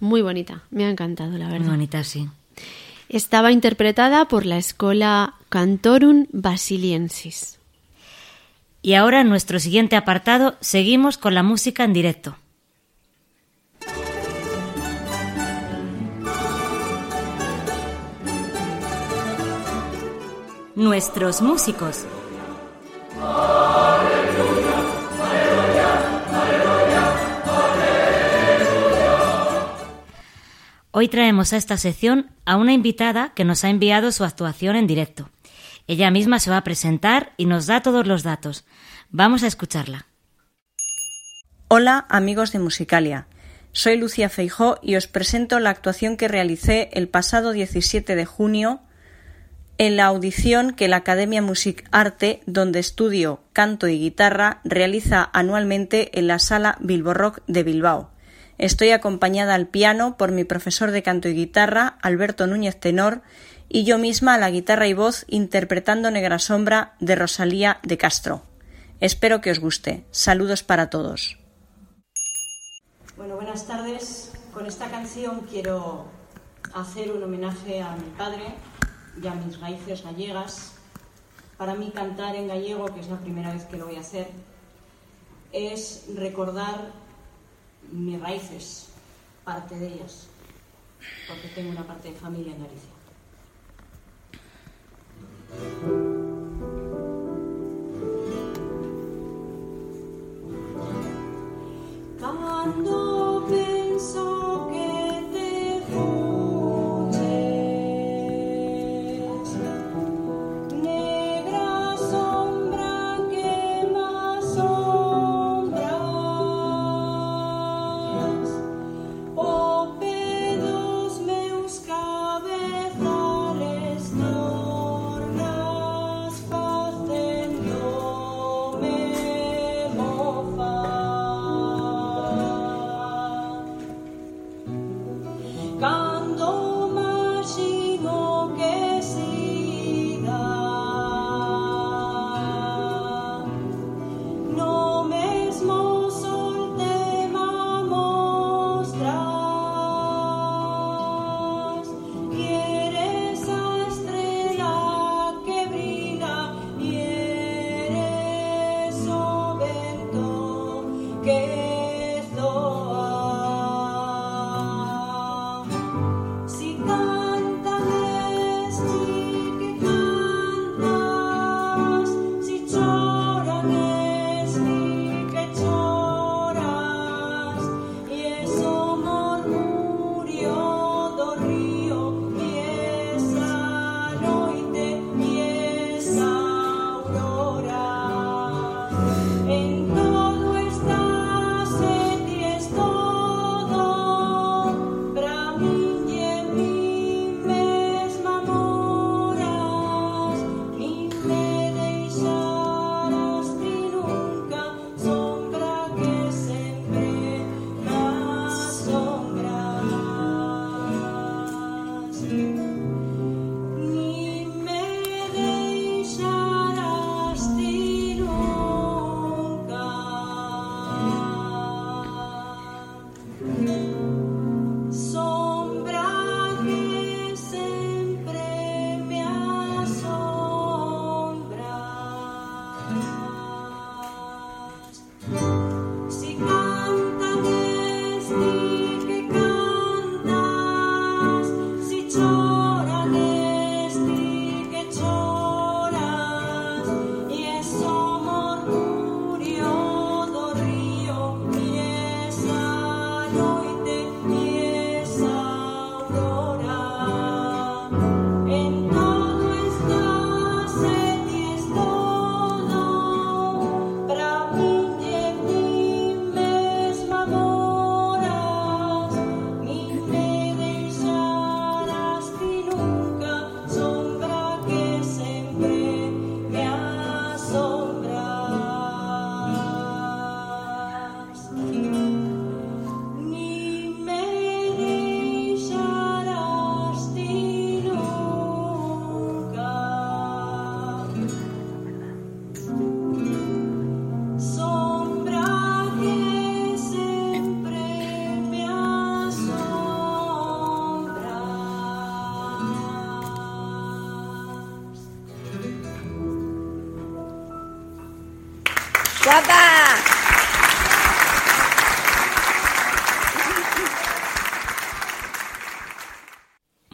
Muy 0.00 0.20
bonita, 0.20 0.64
me 0.70 0.84
ha 0.84 0.90
encantado, 0.90 1.38
la 1.38 1.46
Muy 1.46 1.52
verdad. 1.60 1.70
bonita, 1.70 2.04
sí. 2.04 2.28
Estaba 3.08 3.52
interpretada 3.52 4.28
por 4.28 4.44
la 4.44 4.58
Escola 4.58 5.32
Cantorum 5.48 6.26
Basiliensis. 6.30 7.58
Y 8.82 8.92
ahora 8.92 9.22
en 9.22 9.30
nuestro 9.30 9.58
siguiente 9.60 9.96
apartado 9.96 10.58
seguimos 10.60 11.16
con 11.16 11.34
la 11.34 11.42
música 11.42 11.84
en 11.84 11.94
directo. 11.94 12.36
Nuestros 20.74 21.40
músicos. 21.40 22.04
Hoy 30.92 31.08
traemos 31.08 31.52
a 31.52 31.56
esta 31.56 31.76
sección 31.76 32.30
a 32.44 32.56
una 32.56 32.72
invitada 32.72 33.32
que 33.34 33.44
nos 33.44 33.64
ha 33.64 33.70
enviado 33.70 34.10
su 34.12 34.24
actuación 34.24 34.76
en 34.76 34.86
directo. 34.86 35.30
Ella 35.86 36.10
misma 36.10 36.40
se 36.40 36.50
va 36.50 36.58
a 36.58 36.64
presentar 36.64 37.32
y 37.36 37.46
nos 37.46 37.66
da 37.66 37.80
todos 37.80 38.06
los 38.06 38.22
datos. 38.22 38.64
Vamos 39.08 39.42
a 39.42 39.46
escucharla. 39.46 40.06
Hola 41.68 42.06
amigos 42.08 42.52
de 42.52 42.58
Musicalia, 42.58 43.28
soy 43.72 43.96
Lucia 43.96 44.28
Feijó 44.28 44.78
y 44.82 44.96
os 44.96 45.06
presento 45.06 45.60
la 45.60 45.70
actuación 45.70 46.16
que 46.16 46.26
realicé 46.26 46.90
el 46.92 47.08
pasado 47.08 47.52
17 47.52 48.16
de 48.16 48.26
junio 48.26 48.80
en 49.80 49.96
la 49.96 50.04
audición 50.04 50.74
que 50.74 50.88
la 50.88 50.96
Academia 50.96 51.40
Music 51.40 51.88
Arte, 51.90 52.42
donde 52.44 52.78
estudio 52.78 53.40
canto 53.54 53.88
y 53.88 53.98
guitarra, 53.98 54.60
realiza 54.62 55.30
anualmente 55.32 56.18
en 56.18 56.26
la 56.26 56.38
sala 56.38 56.76
Bilbo 56.80 57.14
Rock 57.14 57.40
de 57.46 57.62
Bilbao. 57.62 58.10
Estoy 58.58 58.90
acompañada 58.90 59.54
al 59.54 59.68
piano 59.68 60.18
por 60.18 60.32
mi 60.32 60.44
profesor 60.44 60.90
de 60.90 61.02
canto 61.02 61.30
y 61.30 61.32
guitarra, 61.32 61.96
Alberto 62.02 62.46
Núñez 62.46 62.78
Tenor, 62.78 63.22
y 63.70 63.84
yo 63.84 63.96
misma 63.96 64.34
a 64.34 64.38
la 64.38 64.50
guitarra 64.50 64.86
y 64.86 64.92
voz 64.92 65.24
interpretando 65.28 66.10
Negra 66.10 66.38
Sombra 66.38 66.94
de 67.00 67.14
Rosalía 67.14 67.80
de 67.82 67.96
Castro. 67.96 68.42
Espero 69.00 69.40
que 69.40 69.50
os 69.50 69.60
guste. 69.60 70.04
Saludos 70.10 70.62
para 70.62 70.90
todos. 70.90 71.38
Bueno, 73.16 73.36
buenas 73.36 73.66
tardes. 73.66 74.32
Con 74.52 74.66
esta 74.66 74.90
canción 74.90 75.40
quiero 75.50 76.04
hacer 76.74 77.12
un 77.12 77.22
homenaje 77.22 77.80
a 77.80 77.96
mi 77.96 78.10
padre 78.18 78.44
y 79.22 79.26
a 79.26 79.34
mis 79.34 79.58
raíces 79.60 80.02
gallegas. 80.02 80.72
Para 81.56 81.74
mí 81.74 81.90
cantar 81.94 82.36
en 82.36 82.48
gallego, 82.48 82.86
que 82.86 83.00
es 83.00 83.08
la 83.08 83.18
primera 83.18 83.52
vez 83.52 83.64
que 83.64 83.76
lo 83.76 83.86
voy 83.86 83.96
a 83.96 84.00
hacer, 84.00 84.28
es 85.52 86.06
recordar 86.14 86.92
mis 87.92 88.20
raíces, 88.20 88.88
parte 89.44 89.78
de 89.78 89.88
ellas, 89.88 90.28
porque 91.28 91.48
tengo 91.48 91.70
una 91.70 91.86
parte 91.86 92.10
de 92.12 92.14
familia 92.14 92.52
en 92.54 92.62
Galicia. 92.62 92.90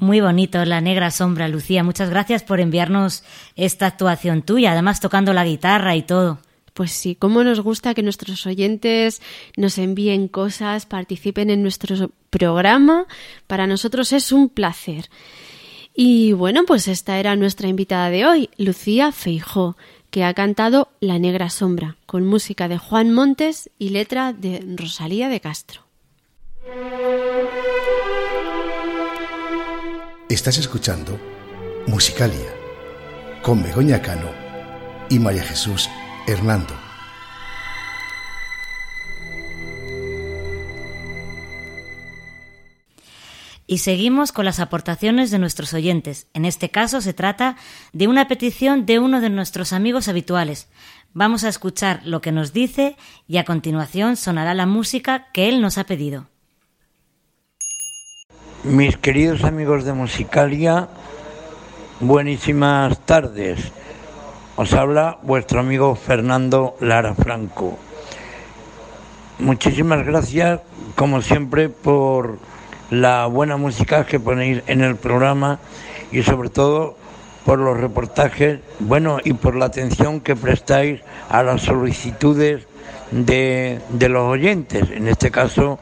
Muy 0.07 0.21
bonito, 0.21 0.65
La 0.65 0.81
Negra 0.81 1.11
Sombra, 1.11 1.49
Lucía. 1.49 1.83
Muchas 1.83 2.11
gracias 2.11 2.45
por 2.45 2.61
enviarnos 2.61 3.25
esta 3.57 3.87
actuación 3.87 4.43
tuya, 4.43 4.71
además 4.71 5.01
tocando 5.01 5.33
la 5.33 5.45
guitarra 5.45 5.97
y 5.97 6.03
todo. 6.03 6.39
Pues 6.75 6.93
sí, 6.93 7.17
cómo 7.17 7.43
nos 7.43 7.59
gusta 7.59 7.93
que 7.93 8.05
nuestros 8.05 8.47
oyentes 8.47 9.21
nos 9.57 9.79
envíen 9.79 10.29
cosas, 10.29 10.87
participen 10.87 11.51
en 11.51 11.61
nuestro 11.61 12.13
programa. 12.31 13.07
Para 13.49 13.67
nosotros 13.67 14.13
es 14.13 14.31
un 14.31 14.49
placer. 14.49 15.11
Y 15.93 16.35
bueno, 16.35 16.63
pues 16.69 16.87
esta 16.87 17.19
era 17.19 17.35
nuestra 17.35 17.67
invitada 17.67 18.09
de 18.09 18.27
hoy, 18.27 18.51
Lucía 18.59 19.11
Feijó, 19.11 19.77
que 20.13 20.23
ha 20.23 20.33
cantado 20.35 20.89
La 21.01 21.19
Negra 21.19 21.51
Sombra, 21.51 21.97
con 22.07 22.25
música 22.25 22.69
de 22.69 22.79
Juan 22.79 23.13
Montes 23.13 23.71
y 23.77 23.89
letra 23.89 24.33
de 24.33 24.65
Rosalía 24.77 25.29
de 25.29 25.41
Castro. 25.41 25.81
Estás 30.29 30.59
escuchando 30.59 31.21
Musicalia 31.87 32.53
con 33.43 33.63
Begoña 33.63 34.03
Cano 34.03 34.29
y 35.09 35.21
María 35.21 35.45
Jesús 35.45 35.89
Hernando. 36.27 36.75
Y 43.69 43.79
seguimos 43.79 44.33
con 44.33 44.45
las 44.47 44.59
aportaciones 44.59 45.31
de 45.31 45.39
nuestros 45.39 45.73
oyentes. 45.75 46.27
En 46.35 46.45
este 46.45 46.71
caso 46.71 47.01
se 47.01 47.15
trata 47.15 47.57
de 47.93 48.09
una 48.09 48.27
petición 48.27 48.85
de 48.85 48.99
uno 48.99 49.21
de 49.21 49.31
nuestros 49.31 49.73
amigos 49.73 50.09
habituales. 50.09 50.69
Vamos 51.15 51.45
a 51.45 51.49
escuchar 51.49 52.01
lo 52.05 52.21
que 52.21 52.33
nos 52.33 52.53
dice 52.53 52.97
y 53.29 53.37
a 53.37 53.45
continuación 53.45 54.17
sonará 54.17 54.55
la 54.55 54.67
música 54.67 55.29
que 55.33 55.49
él 55.49 55.61
nos 55.61 55.79
ha 55.79 55.85
pedido. 55.85 56.27
Mis 58.67 58.97
queridos 58.97 59.45
amigos 59.45 59.85
de 59.85 59.93
Musicalia, 59.93 60.89
buenísimas 62.01 62.99
tardes. 63.07 63.61
Os 64.57 64.73
habla 64.73 65.19
vuestro 65.23 65.61
amigo 65.61 65.95
Fernando 65.95 66.77
Lara 66.81 67.15
Franco. 67.15 67.79
Muchísimas 69.39 70.05
gracias, 70.05 70.63
como 70.97 71.23
siempre, 71.23 71.69
por 71.69 72.41
la 72.91 73.27
buena 73.27 73.57
música 73.57 74.05
que 74.05 74.19
ponéis 74.19 74.65
en 74.67 74.81
el 74.81 74.97
programa 74.97 75.61
y 76.11 76.25
sobre 76.25 76.49
todo 76.49 76.97
por 77.45 77.61
los 77.61 77.79
reportajes, 77.79 78.59
bueno, 78.81 79.19
y 79.23 79.35
por 79.35 79.55
la 79.55 79.67
atención 79.67 80.21
que 80.21 80.35
prestáis 80.35 81.03
a 81.29 81.45
las 81.45 81.63
solicitudes 81.63 82.67
de, 83.13 83.79
de 83.91 84.09
los 84.09 84.25
oyentes. 84.25 84.91
En 84.91 85.07
este 85.07 85.31
caso, 85.31 85.79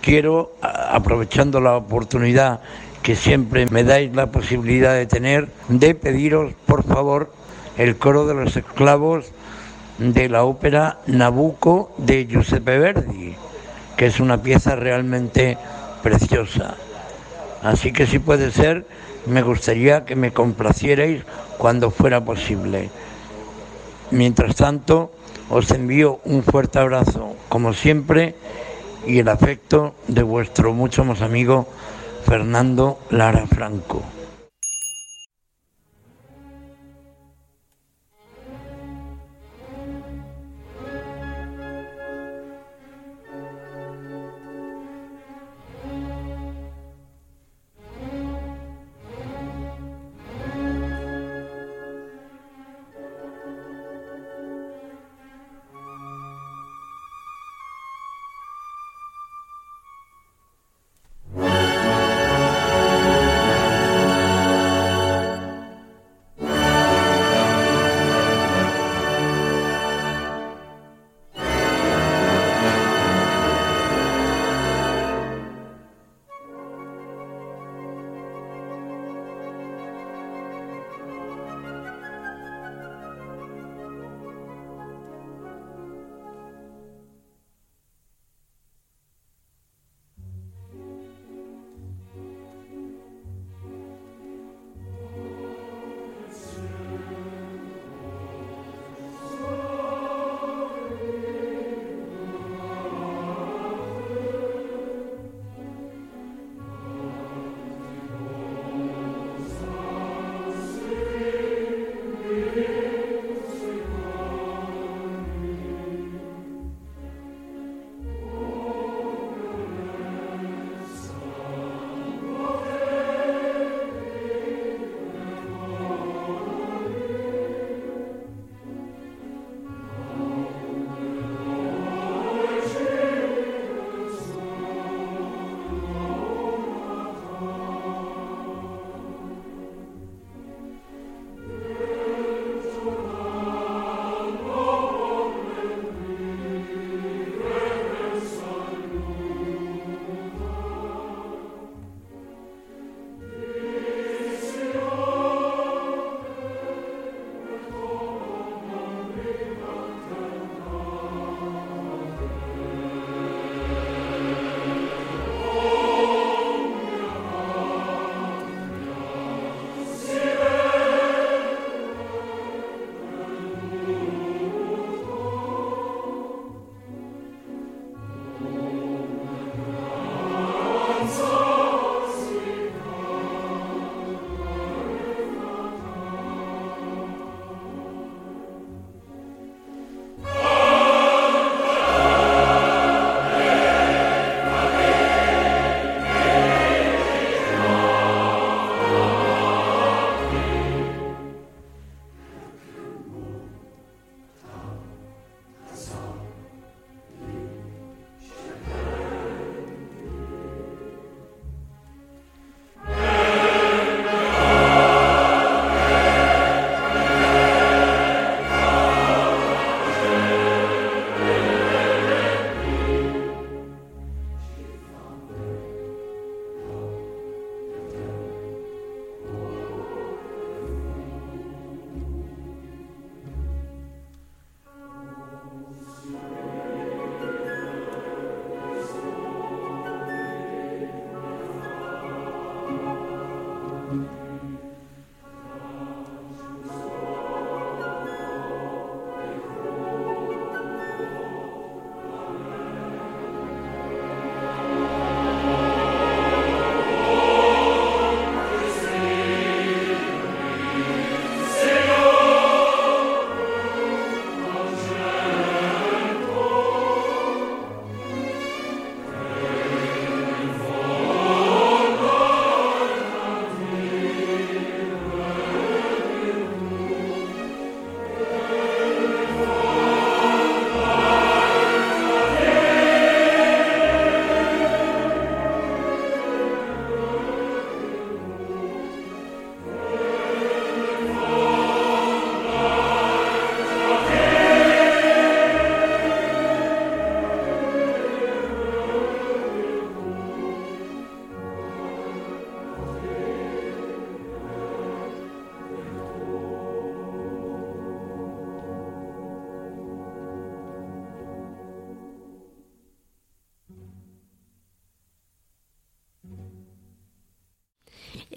quiero, 0.00 0.52
a- 0.62 0.94
aprovechando 0.96 1.60
la 1.60 1.76
oportunidad 1.76 2.60
que 3.02 3.16
siempre 3.16 3.66
me 3.70 3.84
dais 3.84 4.14
la 4.14 4.26
posibilidad 4.26 4.94
de 4.94 5.06
tener, 5.06 5.48
de 5.68 5.94
pediros, 5.94 6.52
por 6.66 6.84
favor, 6.84 7.32
el 7.76 7.96
coro 7.96 8.26
de 8.26 8.34
los 8.34 8.56
esclavos 8.56 9.26
de 9.98 10.28
la 10.28 10.44
ópera 10.44 10.98
Nabucco 11.06 11.92
de 11.96 12.26
Giuseppe 12.26 12.78
Verdi, 12.78 13.34
que 13.96 14.06
es 14.06 14.20
una 14.20 14.42
pieza 14.42 14.76
realmente 14.76 15.56
preciosa. 16.02 16.74
Así 17.62 17.92
que 17.92 18.06
si 18.06 18.18
puede 18.18 18.50
ser, 18.50 18.86
me 19.26 19.42
gustaría 19.42 20.04
que 20.04 20.16
me 20.16 20.32
complacierais 20.32 21.22
cuando 21.56 21.90
fuera 21.90 22.24
posible. 22.24 22.90
Mientras 24.10 24.54
tanto, 24.56 25.10
os 25.50 25.70
envío 25.70 26.20
un 26.24 26.42
fuerte 26.42 26.78
abrazo, 26.78 27.34
como 27.48 27.72
siempre, 27.72 28.34
y 29.08 29.18
el 29.18 29.28
afecto 29.28 29.94
de 30.06 30.22
vuestro 30.22 30.74
mucho 30.74 31.02
más 31.04 31.22
amigo 31.22 31.66
Fernando 32.26 32.98
Lara 33.10 33.46
Franco. 33.46 34.02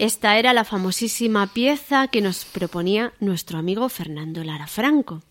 Esta 0.02 0.36
era 0.36 0.52
la 0.52 0.64
famosísima 0.64 1.46
pieza 1.46 2.08
que 2.08 2.20
nos 2.20 2.44
proponía 2.44 3.12
nuestro 3.20 3.56
amigo 3.56 3.88
Fernando 3.88 4.42
Lara 4.42 4.66
Franco. 4.66 5.22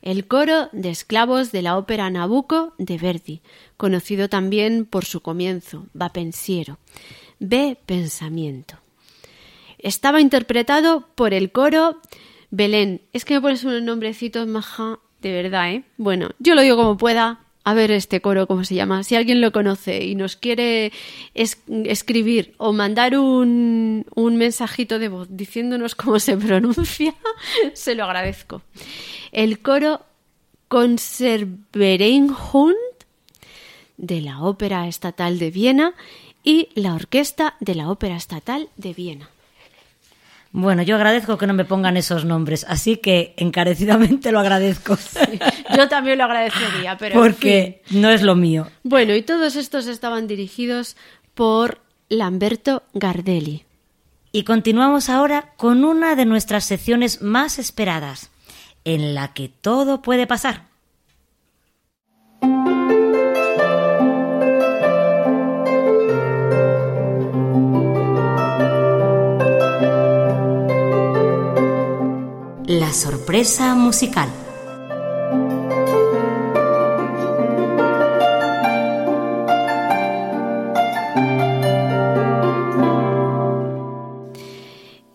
El 0.00 0.28
coro 0.28 0.68
de 0.70 0.90
esclavos 0.90 1.50
de 1.50 1.62
la 1.62 1.76
ópera 1.76 2.08
Nabucco 2.08 2.72
de 2.78 2.98
Verdi, 2.98 3.42
conocido 3.76 4.28
también 4.28 4.84
por 4.84 5.04
su 5.04 5.22
comienzo, 5.22 5.86
Va 6.00 6.10
pensiero, 6.10 6.78
Ve 7.40 7.78
pensamiento. 7.84 8.76
Estaba 9.78 10.20
interpretado 10.20 11.08
por 11.16 11.34
el 11.34 11.50
coro 11.50 12.00
Belén. 12.52 13.02
Es 13.12 13.24
que 13.24 13.34
me 13.34 13.40
pones 13.40 13.64
unos 13.64 13.82
nombrecitos 13.82 14.46
maja, 14.46 15.00
de 15.20 15.32
verdad, 15.32 15.72
¿eh? 15.72 15.84
Bueno, 15.96 16.30
yo 16.38 16.54
lo 16.54 16.62
digo 16.62 16.76
como 16.76 16.96
pueda. 16.96 17.40
A 17.68 17.74
ver 17.74 17.90
este 17.90 18.20
coro, 18.20 18.46
¿cómo 18.46 18.62
se 18.62 18.76
llama? 18.76 19.02
Si 19.02 19.16
alguien 19.16 19.40
lo 19.40 19.50
conoce 19.50 20.04
y 20.04 20.14
nos 20.14 20.36
quiere 20.36 20.92
es- 21.34 21.58
escribir 21.84 22.54
o 22.58 22.72
mandar 22.72 23.18
un, 23.18 24.06
un 24.14 24.36
mensajito 24.36 25.00
de 25.00 25.08
voz 25.08 25.26
diciéndonos 25.30 25.96
cómo 25.96 26.20
se 26.20 26.36
pronuncia, 26.36 27.12
se 27.74 27.96
lo 27.96 28.04
agradezco. 28.04 28.62
El 29.32 29.58
coro 29.58 30.00
Conservereinhund 30.68 32.76
de 33.96 34.20
la 34.20 34.42
Ópera 34.42 34.86
Estatal 34.86 35.38
de 35.38 35.50
Viena 35.50 35.94
y 36.44 36.68
la 36.74 36.94
Orquesta 36.94 37.56
de 37.60 37.74
la 37.74 37.90
Ópera 37.90 38.16
Estatal 38.16 38.68
de 38.76 38.92
Viena. 38.94 39.30
Bueno, 40.58 40.80
yo 40.80 40.96
agradezco 40.96 41.36
que 41.36 41.46
no 41.46 41.52
me 41.52 41.66
pongan 41.66 41.98
esos 41.98 42.24
nombres, 42.24 42.64
así 42.66 42.96
que 42.96 43.34
encarecidamente 43.36 44.32
lo 44.32 44.40
agradezco. 44.40 44.96
Yo 45.76 45.86
también 45.86 46.16
lo 46.16 46.24
agradecería, 46.24 46.96
pero 46.96 47.14
en 47.14 47.20
Porque 47.20 47.82
no 47.90 48.08
es 48.08 48.22
lo 48.22 48.36
mío. 48.36 48.66
Bueno, 48.82 49.14
y 49.14 49.20
todos 49.20 49.54
estos 49.54 49.86
estaban 49.86 50.26
dirigidos 50.26 50.96
por 51.34 51.82
Lamberto 52.08 52.84
Gardelli. 52.94 53.66
Y 54.32 54.44
continuamos 54.44 55.10
ahora 55.10 55.52
con 55.58 55.84
una 55.84 56.16
de 56.16 56.24
nuestras 56.24 56.64
secciones 56.64 57.20
más 57.20 57.58
esperadas, 57.58 58.30
en 58.86 59.14
la 59.14 59.34
que 59.34 59.50
todo 59.50 60.00
puede 60.00 60.26
pasar. 60.26 60.68
La 72.68 72.92
sorpresa 72.92 73.76
musical. 73.76 74.28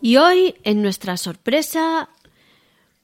Y 0.02 0.16
hoy, 0.16 0.56
en 0.64 0.82
nuestra 0.82 1.18
sorpresa... 1.18 2.08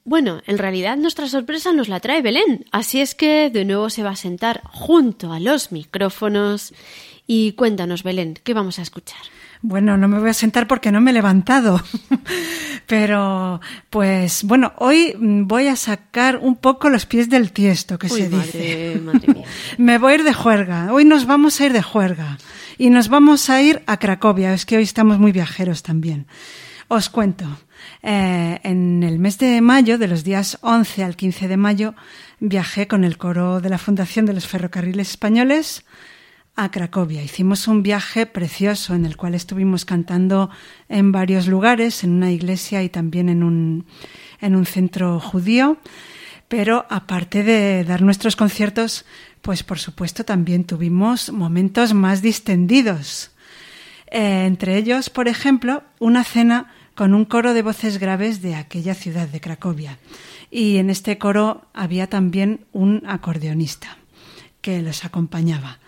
Bueno, 0.04 0.40
en 0.46 0.56
realidad 0.56 0.96
nuestra 0.96 1.28
sorpresa 1.28 1.74
nos 1.74 1.88
la 1.88 2.00
trae 2.00 2.22
Belén, 2.22 2.64
así 2.72 3.02
es 3.02 3.14
que 3.14 3.50
de 3.50 3.66
nuevo 3.66 3.90
se 3.90 4.02
va 4.02 4.10
a 4.10 4.16
sentar 4.16 4.62
junto 4.64 5.34
a 5.34 5.40
los 5.40 5.72
micrófonos. 5.72 6.72
Y 7.26 7.52
cuéntanos, 7.52 8.02
Belén, 8.02 8.38
¿qué 8.42 8.54
vamos 8.54 8.78
a 8.78 8.82
escuchar? 8.82 9.20
Bueno, 9.60 9.96
no 9.96 10.08
me 10.08 10.20
voy 10.20 10.30
a 10.30 10.34
sentar 10.34 10.66
porque 10.66 10.92
no 10.92 11.00
me 11.00 11.10
he 11.10 11.14
levantado. 11.14 11.82
Pero, 12.86 13.60
pues, 13.90 14.44
bueno, 14.44 14.72
hoy 14.76 15.14
voy 15.18 15.66
a 15.66 15.76
sacar 15.76 16.38
un 16.38 16.56
poco 16.56 16.88
los 16.88 17.06
pies 17.06 17.28
del 17.28 17.52
tiesto, 17.52 17.98
que 17.98 18.06
Uy, 18.06 18.22
se 18.22 18.28
madre, 18.30 18.46
dice. 18.46 19.00
madre 19.04 19.34
mía. 19.34 19.46
me 19.78 19.98
voy 19.98 20.12
a 20.12 20.14
ir 20.16 20.24
de 20.24 20.32
juerga. 20.32 20.92
Hoy 20.92 21.04
nos 21.04 21.26
vamos 21.26 21.60
a 21.60 21.66
ir 21.66 21.72
de 21.72 21.82
juerga. 21.82 22.38
Y 22.78 22.90
nos 22.90 23.08
vamos 23.08 23.50
a 23.50 23.60
ir 23.60 23.82
a 23.86 23.98
Cracovia. 23.98 24.54
Es 24.54 24.64
que 24.64 24.76
hoy 24.76 24.84
estamos 24.84 25.18
muy 25.18 25.32
viajeros 25.32 25.82
también. 25.82 26.26
Os 26.86 27.10
cuento. 27.10 27.44
Eh, 28.02 28.60
en 28.62 29.02
el 29.02 29.18
mes 29.18 29.38
de 29.38 29.60
mayo, 29.60 29.98
de 29.98 30.08
los 30.08 30.24
días 30.24 30.58
11 30.62 31.04
al 31.04 31.16
15 31.16 31.48
de 31.48 31.56
mayo, 31.56 31.94
viajé 32.40 32.86
con 32.86 33.04
el 33.04 33.18
coro 33.18 33.60
de 33.60 33.68
la 33.68 33.78
Fundación 33.78 34.24
de 34.24 34.32
los 34.32 34.46
Ferrocarriles 34.46 35.10
Españoles 35.10 35.84
a 36.58 36.72
Cracovia. 36.72 37.22
Hicimos 37.22 37.68
un 37.68 37.84
viaje 37.84 38.26
precioso 38.26 38.94
en 38.96 39.06
el 39.06 39.16
cual 39.16 39.36
estuvimos 39.36 39.84
cantando 39.84 40.50
en 40.88 41.12
varios 41.12 41.46
lugares, 41.46 42.02
en 42.02 42.10
una 42.10 42.32
iglesia 42.32 42.82
y 42.82 42.88
también 42.88 43.28
en 43.28 43.44
un, 43.44 43.86
en 44.40 44.56
un 44.56 44.66
centro 44.66 45.20
judío. 45.20 45.78
Pero 46.48 46.84
aparte 46.90 47.44
de 47.44 47.84
dar 47.84 48.02
nuestros 48.02 48.34
conciertos, 48.34 49.04
pues 49.40 49.62
por 49.62 49.78
supuesto 49.78 50.24
también 50.24 50.64
tuvimos 50.64 51.30
momentos 51.30 51.94
más 51.94 52.22
distendidos. 52.22 53.30
Eh, 54.10 54.44
entre 54.46 54.76
ellos, 54.78 55.10
por 55.10 55.28
ejemplo, 55.28 55.84
una 56.00 56.24
cena 56.24 56.74
con 56.96 57.14
un 57.14 57.24
coro 57.24 57.54
de 57.54 57.62
voces 57.62 57.98
graves 57.98 58.42
de 58.42 58.56
aquella 58.56 58.96
ciudad 58.96 59.28
de 59.28 59.40
Cracovia. 59.40 59.98
Y 60.50 60.78
en 60.78 60.90
este 60.90 61.18
coro 61.18 61.68
había 61.72 62.08
también 62.08 62.66
un 62.72 63.04
acordeonista 63.06 63.96
que 64.60 64.82
los 64.82 65.04
acompañaba. 65.04 65.78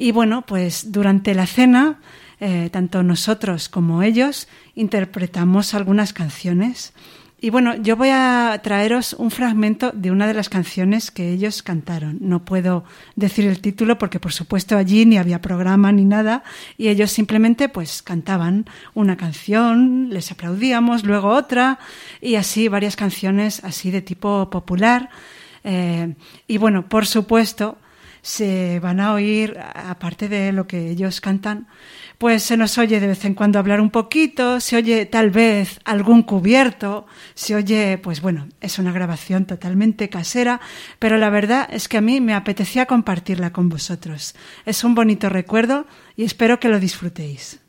Y 0.00 0.12
bueno, 0.12 0.46
pues 0.46 0.92
durante 0.92 1.34
la 1.34 1.46
cena, 1.46 1.98
eh, 2.40 2.70
tanto 2.72 3.02
nosotros 3.02 3.68
como 3.68 4.02
ellos 4.02 4.48
interpretamos 4.74 5.74
algunas 5.74 6.14
canciones. 6.14 6.94
Y 7.38 7.50
bueno, 7.50 7.76
yo 7.76 7.96
voy 7.96 8.08
a 8.10 8.58
traeros 8.62 9.12
un 9.12 9.30
fragmento 9.30 9.92
de 9.92 10.10
una 10.10 10.26
de 10.26 10.32
las 10.32 10.48
canciones 10.48 11.10
que 11.10 11.30
ellos 11.30 11.62
cantaron. 11.62 12.16
No 12.22 12.46
puedo 12.46 12.84
decir 13.14 13.44
el 13.44 13.60
título 13.60 13.98
porque 13.98 14.18
por 14.18 14.32
supuesto 14.32 14.78
allí 14.78 15.04
ni 15.04 15.18
había 15.18 15.42
programa 15.42 15.92
ni 15.92 16.06
nada 16.06 16.44
y 16.78 16.88
ellos 16.88 17.10
simplemente 17.10 17.68
pues 17.68 18.00
cantaban 18.00 18.64
una 18.94 19.18
canción, 19.18 20.08
les 20.08 20.32
aplaudíamos, 20.32 21.04
luego 21.04 21.28
otra 21.28 21.78
y 22.22 22.36
así 22.36 22.68
varias 22.68 22.96
canciones 22.96 23.62
así 23.64 23.90
de 23.90 24.00
tipo 24.00 24.48
popular. 24.48 25.10
Eh, 25.62 26.14
y 26.48 26.56
bueno, 26.56 26.88
por 26.88 27.06
supuesto, 27.06 27.76
se 28.22 28.80
van 28.80 29.00
a 29.00 29.12
oír, 29.12 29.58
aparte 29.58 30.28
de 30.28 30.52
lo 30.52 30.66
que 30.66 30.90
ellos 30.90 31.20
cantan, 31.20 31.66
pues 32.18 32.42
se 32.42 32.56
nos 32.56 32.76
oye 32.78 33.00
de 33.00 33.06
vez 33.06 33.24
en 33.24 33.34
cuando 33.34 33.58
hablar 33.58 33.80
un 33.80 33.90
poquito, 33.90 34.60
se 34.60 34.76
oye 34.76 35.06
tal 35.06 35.30
vez 35.30 35.80
algún 35.84 36.22
cubierto, 36.22 37.06
se 37.34 37.54
oye, 37.54 37.98
pues 37.98 38.20
bueno, 38.20 38.48
es 38.60 38.78
una 38.78 38.92
grabación 38.92 39.46
totalmente 39.46 40.08
casera, 40.08 40.60
pero 40.98 41.16
la 41.16 41.30
verdad 41.30 41.68
es 41.72 41.88
que 41.88 41.96
a 41.96 42.02
mí 42.02 42.20
me 42.20 42.34
apetecía 42.34 42.86
compartirla 42.86 43.52
con 43.52 43.68
vosotros. 43.68 44.34
Es 44.66 44.84
un 44.84 44.94
bonito 44.94 45.28
recuerdo 45.28 45.86
y 46.16 46.24
espero 46.24 46.60
que 46.60 46.68
lo 46.68 46.78
disfrutéis. 46.78 47.60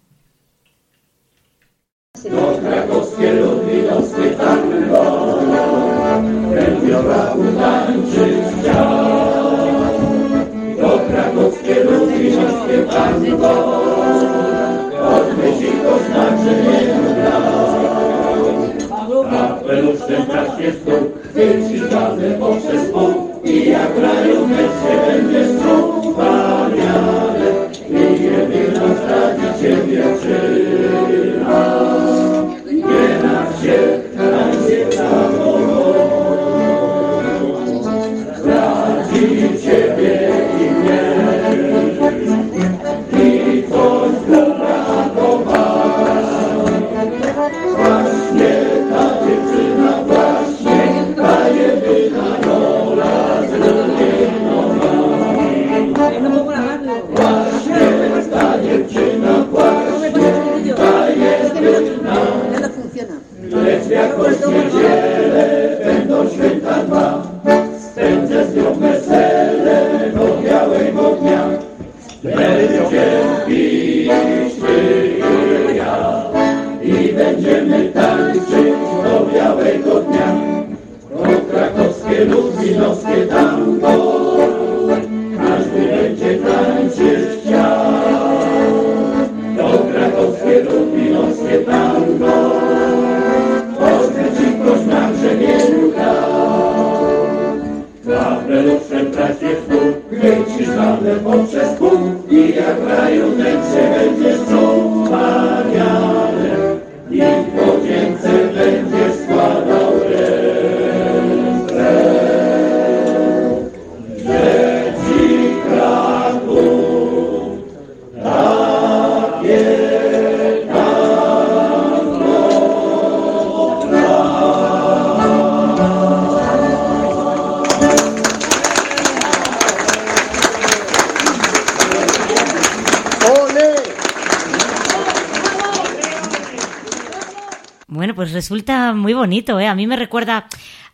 Pues 138.22 138.34
resulta 138.34 138.94
muy 138.94 139.14
bonito, 139.14 139.60
¿eh? 139.60 139.66
A 139.66 139.74
mí 139.74 139.88
me 139.88 139.96
recuerda 139.96 140.46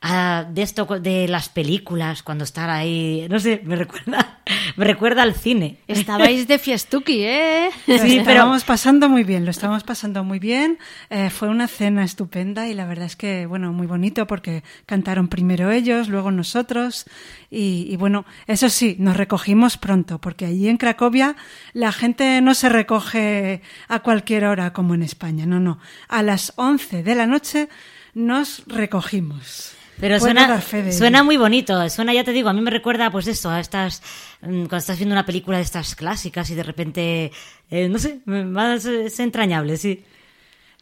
a 0.02 0.46
de 0.50 0.62
esto 0.62 0.86
de 0.86 1.28
las 1.28 1.50
películas 1.50 2.24
cuando 2.24 2.46
estaba 2.46 2.76
ahí, 2.76 3.28
no 3.30 3.38
sé, 3.38 3.60
me 3.66 3.76
recuerda, 3.76 4.37
me 4.76 4.86
recuerda 4.86 5.24
al 5.24 5.34
cine. 5.34 5.78
Estabais 5.88 6.48
de 6.48 6.60
fiestuki, 6.60 7.24
¿eh? 7.24 7.70
Lo 7.88 7.98
Sí, 7.98 8.20
pero 8.20 8.32
estábamos 8.32 8.64
pasando 8.64 9.10
muy 9.10 9.24
bien, 9.24 9.46
lo 9.46 9.52
estábamos 9.52 9.84
pasando 9.84 10.24
muy 10.24 10.40
bien. 10.40 10.78
Eh, 11.10 11.30
fue 11.30 11.50
una 11.50 11.68
cena 11.68 12.04
estupenda 12.04 12.68
y 12.68 12.74
la 12.74 12.86
verdad 12.86 13.06
es 13.06 13.16
que, 13.16 13.46
bueno, 13.46 13.74
muy 13.74 13.88
bonito 13.88 14.28
porque 14.28 14.64
cantaron 14.86 15.28
primero 15.28 15.72
ellos, 15.72 16.10
luego 16.10 16.32
nosotros. 16.32 17.06
Y, 17.50 17.88
y 17.90 17.96
bueno, 17.96 18.26
eso 18.48 18.70
sí, 18.70 18.96
nos 19.00 19.18
recogimos 19.18 19.78
pronto 19.78 20.20
porque 20.20 20.46
allí 20.46 20.68
en 20.68 20.78
Cracovia 20.78 21.36
la 21.74 21.92
gente 21.92 22.42
no 22.42 22.54
se 22.54 22.70
recoge 22.70 23.62
a 23.88 24.00
cualquier 24.00 24.46
hora 24.46 24.74
como 24.74 24.94
en 24.94 25.04
España, 25.04 25.46
no, 25.46 25.60
no. 25.60 25.80
A 26.08 26.24
las 26.24 26.54
11 26.56 27.04
de 27.04 27.16
la 27.16 27.28
noche 27.28 27.70
nos 28.14 28.64
recogimos. 28.68 29.77
Pero 30.00 30.20
Puedo 30.20 30.34
suena, 30.34 30.92
suena 30.92 31.24
muy 31.24 31.38
bonito, 31.38 31.90
suena, 31.90 32.14
ya 32.14 32.24
te 32.24 32.32
digo, 32.32 32.50
a 32.50 32.54
mí 32.54 32.62
me 32.62 32.70
recuerda 32.70 33.10
pues 33.10 33.28
eso, 33.28 33.50
a 33.50 33.60
estas, 33.60 34.04
mm, 34.42 34.66
cuando 34.66 34.78
estás 34.78 34.98
viendo 34.98 35.14
una 35.14 35.26
película 35.26 35.58
de 35.58 35.64
estas 35.64 35.96
clásicas 35.96 36.50
y 36.52 36.56
de 36.56 36.64
repente, 36.64 37.32
eh, 37.72 37.90
no 37.90 37.98
sé, 37.98 38.22
más 38.26 38.86
es 38.86 39.20
entrañable, 39.20 39.76
sí. 39.78 40.04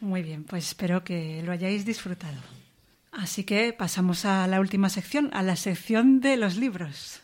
Muy 0.01 0.21
bien, 0.21 0.43
pues 0.43 0.67
espero 0.67 1.03
que 1.03 1.41
lo 1.43 1.53
hayáis 1.53 1.85
disfrutado. 1.85 2.37
Así 3.11 3.45
que 3.45 3.71
pasamos 3.71 4.25
a 4.25 4.45
la 4.47 4.59
última 4.59 4.89
sección, 4.89 5.29
a 5.33 5.41
la 5.41 5.55
sección 5.55 6.19
de 6.19 6.35
los 6.35 6.57
libros. 6.57 7.21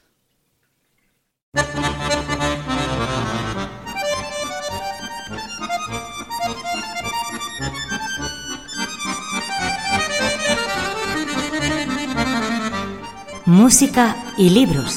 Música 13.52 14.16
y 14.38 14.50
libros. 14.50 14.96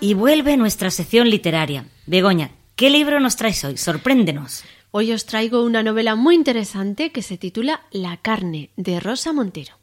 Y 0.00 0.14
vuelve 0.14 0.56
nuestra 0.56 0.90
sección 0.90 1.30
literaria. 1.30 1.86
Begoña, 2.06 2.50
¿qué 2.74 2.90
libro 2.90 3.20
nos 3.20 3.36
traes 3.36 3.62
hoy? 3.62 3.76
Sorpréndenos. 3.76 4.64
Hoy 4.90 5.12
os 5.12 5.26
traigo 5.26 5.62
una 5.62 5.84
novela 5.84 6.16
muy 6.16 6.34
interesante 6.34 7.12
que 7.12 7.22
se 7.22 7.38
titula 7.38 7.82
La 7.92 8.16
carne, 8.16 8.70
de 8.76 8.98
Rosa 8.98 9.32
Montero. 9.32 9.74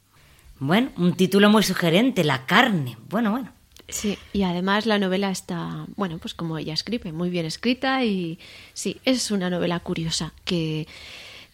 Bueno, 0.60 0.92
un 0.98 1.14
título 1.14 1.50
muy 1.50 1.64
sugerente, 1.64 2.26
La 2.26 2.46
carne. 2.46 2.98
Bueno, 3.08 3.32
bueno. 3.32 3.54
Sí, 3.88 4.18
y 4.34 4.44
además 4.44 4.86
la 4.86 5.00
novela 5.00 5.32
está, 5.32 5.86
bueno, 5.96 6.18
pues 6.18 6.34
como 6.34 6.58
ella 6.58 6.74
escribe, 6.74 7.14
muy 7.14 7.30
bien 7.30 7.46
escrita 7.46 8.04
y 8.04 8.40
sí, 8.74 9.00
es 9.06 9.32
una 9.32 9.50
novela 9.50 9.80
curiosa 9.80 10.34
que, 10.44 10.86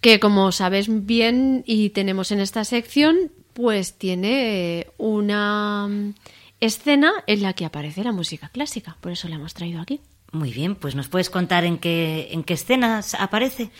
que 0.01 0.19
como 0.19 0.51
sabes 0.51 1.05
bien 1.05 1.63
y 1.65 1.89
tenemos 1.89 2.31
en 2.31 2.39
esta 2.39 2.63
sección, 2.63 3.31
pues 3.53 3.93
tiene 3.93 4.87
una 4.97 5.87
mm, 5.87 6.13
escena 6.59 7.11
en 7.27 7.41
la 7.41 7.53
que 7.53 7.65
aparece 7.65 8.03
la 8.03 8.11
música 8.11 8.49
clásica, 8.49 8.97
por 9.01 9.11
eso 9.11 9.27
la 9.27 9.35
hemos 9.35 9.53
traído 9.53 9.81
aquí. 9.81 10.01
Muy 10.31 10.51
bien, 10.51 10.75
pues 10.75 10.95
nos 10.95 11.07
puedes 11.07 11.29
contar 11.29 11.65
en 11.65 11.79
qué, 11.79 12.29
en 12.31 12.43
qué 12.43 12.53
escenas 12.53 13.15
aparece. 13.15 13.71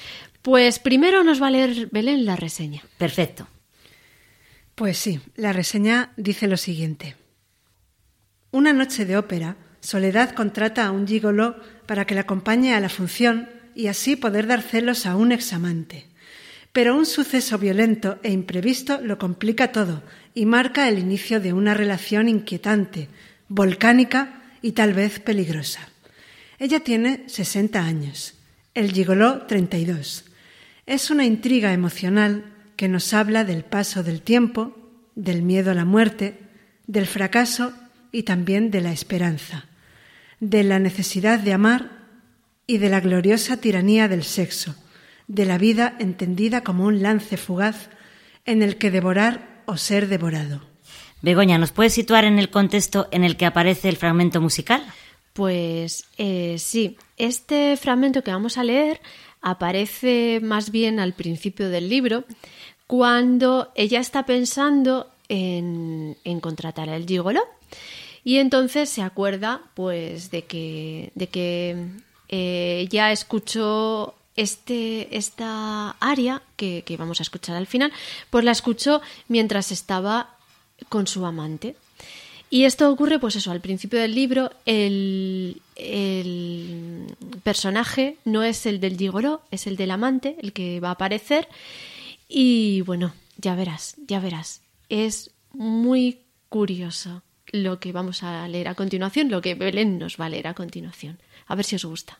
Pues 0.41 0.79
primero 0.79 1.23
nos 1.23 1.41
va 1.41 1.47
a 1.47 1.51
leer 1.51 1.89
Belén 1.91 2.25
la 2.25 2.35
reseña. 2.35 2.83
Perfecto. 2.97 3.47
Pues 4.73 4.97
sí, 4.97 5.19
la 5.35 5.53
reseña 5.53 6.11
dice 6.17 6.47
lo 6.47 6.57
siguiente. 6.57 7.15
Una 8.51 8.73
noche 8.73 9.05
de 9.05 9.17
ópera, 9.17 9.57
Soledad 9.81 10.31
contrata 10.31 10.85
a 10.85 10.91
un 10.91 11.07
gigoló 11.07 11.55
para 11.85 12.05
que 12.05 12.15
la 12.15 12.21
acompañe 12.21 12.73
a 12.73 12.79
la 12.79 12.89
función 12.89 13.49
y 13.75 13.87
así 13.87 14.15
poder 14.15 14.47
dar 14.47 14.61
celos 14.61 15.05
a 15.05 15.15
un 15.15 15.31
examante. 15.31 16.08
Pero 16.71 16.95
un 16.95 17.05
suceso 17.05 17.57
violento 17.57 18.19
e 18.23 18.31
imprevisto 18.31 19.01
lo 19.01 19.17
complica 19.17 19.71
todo 19.71 20.03
y 20.33 20.45
marca 20.45 20.87
el 20.87 20.99
inicio 20.99 21.39
de 21.39 21.53
una 21.53 21.73
relación 21.73 22.29
inquietante, 22.29 23.09
volcánica 23.47 24.43
y 24.61 24.73
tal 24.73 24.93
vez 24.93 25.19
peligrosa. 25.19 25.89
Ella 26.59 26.81
tiene 26.81 27.23
60 27.27 27.83
años, 27.83 28.35
el 28.73 28.91
gigoló 28.91 29.43
32. 29.47 30.25
Es 30.85 31.09
una 31.09 31.25
intriga 31.25 31.73
emocional 31.73 32.45
que 32.75 32.87
nos 32.87 33.13
habla 33.13 33.43
del 33.43 33.63
paso 33.63 34.03
del 34.03 34.21
tiempo, 34.21 34.75
del 35.15 35.41
miedo 35.41 35.71
a 35.71 35.73
la 35.73 35.85
muerte, 35.85 36.37
del 36.87 37.07
fracaso 37.07 37.73
y 38.11 38.23
también 38.23 38.71
de 38.71 38.81
la 38.81 38.91
esperanza, 38.91 39.65
de 40.39 40.63
la 40.63 40.79
necesidad 40.79 41.39
de 41.39 41.53
amar 41.53 41.91
y 42.67 42.77
de 42.77 42.89
la 42.89 42.99
gloriosa 42.99 43.57
tiranía 43.57 44.07
del 44.07 44.23
sexo, 44.23 44.75
de 45.29 45.45
la 45.45 45.57
vida 45.57 45.95
entendida 45.99 46.61
como 46.61 46.83
un 46.83 47.01
lance 47.01 47.37
fugaz 47.37 47.89
en 48.45 48.61
el 48.61 48.77
que 48.77 48.91
devorar 48.91 49.61
o 49.65 49.77
ser 49.77 50.09
devorado. 50.09 50.61
Begoña, 51.21 51.57
¿nos 51.57 51.71
puedes 51.71 51.93
situar 51.93 52.25
en 52.25 52.39
el 52.39 52.49
contexto 52.49 53.07
en 53.11 53.23
el 53.23 53.37
que 53.37 53.45
aparece 53.45 53.87
el 53.89 53.97
fragmento 53.97 54.41
musical? 54.41 54.83
Pues 55.33 56.05
eh, 56.17 56.55
sí, 56.57 56.97
este 57.17 57.77
fragmento 57.77 58.23
que 58.23 58.31
vamos 58.31 58.57
a 58.57 58.63
leer 58.63 58.99
aparece 59.41 60.39
más 60.41 60.71
bien 60.71 60.99
al 60.99 61.13
principio 61.13 61.69
del 61.69 61.87
libro, 61.87 62.25
cuando 62.87 63.71
ella 63.75 63.99
está 63.99 64.25
pensando 64.25 65.11
en, 65.29 66.17
en 66.23 66.39
contratar 66.39 66.89
al 66.89 67.05
gigolo 67.05 67.41
y 68.23 68.37
entonces 68.37 68.89
se 68.89 69.03
acuerda 69.03 69.61
pues 69.75 70.31
de 70.31 70.43
que, 70.45 71.11
de 71.13 71.27
que 71.27 71.85
eh, 72.29 72.87
ya 72.89 73.11
escuchó 73.11 74.15
este, 74.39 75.17
esta 75.17 75.91
área 75.99 76.41
que, 76.55 76.83
vamos 76.97 77.19
a 77.19 77.23
escuchar 77.23 77.57
al 77.57 77.67
final, 77.67 77.91
pues 78.29 78.45
la 78.45 78.51
escuchó 78.51 79.01
mientras 79.27 79.71
estaba 79.71 80.35
con 80.87 81.07
su 81.07 81.25
amante. 81.25 81.75
Y 82.49 82.63
esto 82.63 82.89
ocurre, 82.89 83.19
pues 83.19 83.35
eso, 83.35 83.51
al 83.51 83.59
principio 83.59 83.99
del 83.99 84.15
libro, 84.15 84.51
el, 84.65 85.61
el 85.75 87.15
personaje 87.43 88.17
no 88.23 88.41
es 88.43 88.65
el 88.65 88.79
del 88.79 88.97
gigoló, 88.97 89.41
es 89.51 89.67
el 89.67 89.75
del 89.75 89.91
amante, 89.91 90.37
el 90.41 90.53
que 90.53 90.79
va 90.79 90.89
a 90.89 90.93
aparecer. 90.93 91.47
Y 92.27 92.81
bueno, 92.81 93.13
ya 93.37 93.55
verás, 93.55 93.95
ya 94.07 94.19
verás. 94.19 94.61
Es 94.87 95.31
muy 95.51 96.21
curioso 96.47 97.23
lo 97.51 97.79
que 97.79 97.91
vamos 97.91 98.23
a 98.23 98.47
leer 98.47 98.69
a 98.69 98.75
continuación, 98.75 99.29
lo 99.29 99.41
que 99.41 99.55
Belén 99.55 99.99
nos 99.99 100.17
va 100.17 100.25
a 100.25 100.29
leer 100.29 100.47
a 100.47 100.53
continuación. 100.53 101.19
A 101.45 101.55
ver 101.55 101.65
si 101.65 101.75
os 101.75 101.85
gusta. 101.85 102.19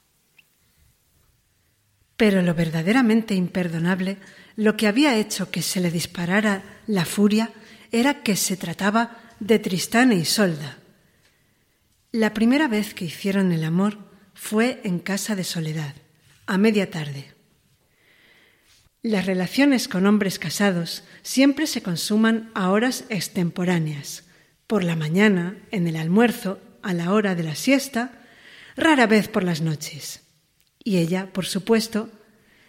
Pero 2.20 2.41
lo 2.41 2.53
verdaderamente 2.53 3.34
imperdonable, 3.34 4.17
lo 4.57 4.76
que 4.76 4.88
había 4.88 5.15
hecho 5.15 5.51
que 5.51 5.61
se 5.61 5.80
le 5.80 5.89
disparara 5.89 6.82
la 6.86 7.05
furia, 7.05 7.53
era 7.93 8.24
que 8.24 8.36
se 8.36 8.57
trataba 8.57 9.17
de 9.39 9.57
Tristán 9.57 10.11
e 10.11 10.17
Isolda. 10.17 10.80
La 12.11 12.34
primera 12.34 12.67
vez 12.67 12.93
que 12.93 13.05
hicieron 13.05 13.53
el 13.53 13.63
amor 13.63 13.99
fue 14.34 14.82
en 14.84 14.99
casa 14.99 15.38
de 15.38 15.45
Soledad, 15.45 15.95
a 16.45 16.57
media 16.57 16.91
tarde. 16.91 17.32
Las 19.01 19.26
relaciones 19.26 19.88
con 19.88 20.05
hombres 20.05 20.39
casados 20.39 21.05
siempre 21.22 21.67
se 21.67 21.82
consuman 21.82 22.51
a 22.53 22.72
horas 22.72 23.05
extemporáneas, 23.07 24.26
por 24.67 24.84
la 24.84 24.97
mañana, 24.97 25.55
en 25.72 25.88
el 25.88 25.95
almuerzo, 25.95 26.59
a 26.82 26.93
la 26.93 27.13
hora 27.13 27.34
de 27.34 27.43
la 27.43 27.55
siesta, 27.55 28.11
rara 28.76 29.07
vez 29.07 29.30
por 29.30 29.45
las 29.45 29.61
noches. 29.61 30.28
Y 30.84 30.97
ella, 30.97 31.32
por 31.32 31.45
supuesto, 31.45 32.09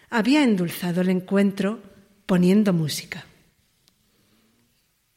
había 0.09 0.43
endulzado 0.43 1.01
el 1.01 1.09
encuentro 1.09 1.81
poniendo 2.25 2.73
música. 2.73 3.25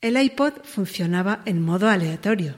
El 0.01 0.21
iPod 0.21 0.63
funcionaba 0.65 1.43
en 1.47 1.63
modo 1.63 1.89
aleatorio 1.89 2.57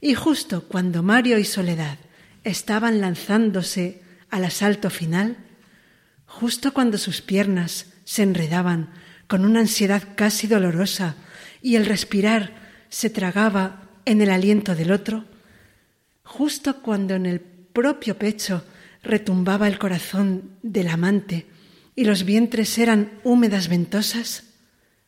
y 0.00 0.14
justo 0.14 0.64
cuando 0.68 1.02
Mario 1.02 1.38
y 1.38 1.44
Soledad 1.44 1.98
estaban 2.44 3.00
lanzándose 3.00 4.02
al 4.30 4.44
asalto 4.44 4.90
final, 4.90 5.36
justo 6.26 6.72
cuando 6.72 6.98
sus 6.98 7.22
piernas 7.22 7.92
se 8.04 8.22
enredaban 8.22 8.90
con 9.26 9.44
una 9.44 9.60
ansiedad 9.60 10.02
casi 10.14 10.46
dolorosa, 10.46 11.16
y 11.62 11.74
el 11.74 11.86
respirar 11.86 12.54
se 12.88 13.10
tragaba 13.10 13.82
en 14.04 14.20
el 14.20 14.30
aliento 14.30 14.74
del 14.74 14.92
otro, 14.92 15.24
justo 16.22 16.80
cuando 16.82 17.14
en 17.14 17.26
el 17.26 17.40
propio 17.40 18.16
pecho 18.16 18.64
retumbaba 19.06 19.68
el 19.68 19.78
corazón 19.78 20.58
del 20.62 20.88
amante 20.88 21.46
y 21.94 22.04
los 22.04 22.24
vientres 22.24 22.76
eran 22.78 23.12
húmedas 23.24 23.68
ventosas, 23.68 24.44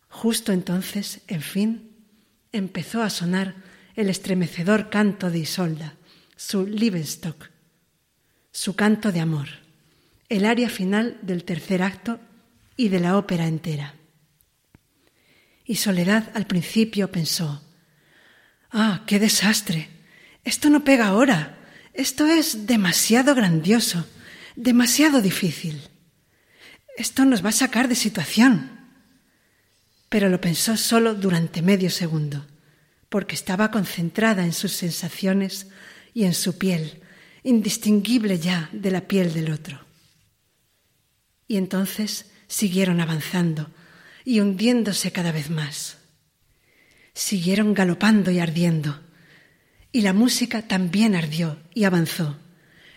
justo 0.08 0.52
entonces, 0.52 1.20
en 1.28 1.42
fin, 1.42 1.90
empezó 2.52 3.02
a 3.02 3.10
sonar 3.10 3.56
el 3.94 4.08
estremecedor 4.08 4.88
canto 4.88 5.30
de 5.30 5.40
Isolda, 5.40 5.94
su 6.36 6.66
Liebesstock, 6.66 7.50
su 8.50 8.74
canto 8.74 9.12
de 9.12 9.20
amor, 9.20 9.48
el 10.28 10.44
aria 10.44 10.70
final 10.70 11.18
del 11.22 11.44
tercer 11.44 11.82
acto 11.82 12.20
y 12.76 12.88
de 12.88 13.00
la 13.00 13.18
ópera 13.18 13.46
entera. 13.46 13.94
Y 15.64 15.76
Soledad 15.76 16.30
al 16.34 16.46
principio 16.46 17.12
pensó, 17.12 17.62
Ah, 18.70 19.02
qué 19.06 19.18
desastre. 19.18 19.88
Esto 20.44 20.70
no 20.70 20.84
pega 20.84 21.08
ahora. 21.08 21.57
Esto 21.98 22.28
es 22.28 22.68
demasiado 22.68 23.34
grandioso, 23.34 24.06
demasiado 24.54 25.20
difícil. 25.20 25.82
Esto 26.96 27.24
nos 27.24 27.44
va 27.44 27.48
a 27.48 27.52
sacar 27.52 27.88
de 27.88 27.96
situación. 27.96 28.70
Pero 30.08 30.28
lo 30.28 30.40
pensó 30.40 30.76
solo 30.76 31.16
durante 31.16 31.60
medio 31.60 31.90
segundo, 31.90 32.46
porque 33.08 33.34
estaba 33.34 33.72
concentrada 33.72 34.44
en 34.44 34.52
sus 34.52 34.74
sensaciones 34.74 35.66
y 36.14 36.22
en 36.22 36.34
su 36.34 36.56
piel, 36.56 37.02
indistinguible 37.42 38.38
ya 38.38 38.70
de 38.72 38.92
la 38.92 39.08
piel 39.08 39.34
del 39.34 39.50
otro. 39.50 39.84
Y 41.48 41.56
entonces 41.56 42.26
siguieron 42.46 43.00
avanzando 43.00 43.72
y 44.24 44.38
hundiéndose 44.38 45.10
cada 45.10 45.32
vez 45.32 45.50
más. 45.50 45.98
Siguieron 47.12 47.74
galopando 47.74 48.30
y 48.30 48.38
ardiendo. 48.38 49.07
Y 49.92 50.02
la 50.02 50.12
música 50.12 50.62
también 50.62 51.14
ardió 51.14 51.58
y 51.74 51.84
avanzó. 51.84 52.36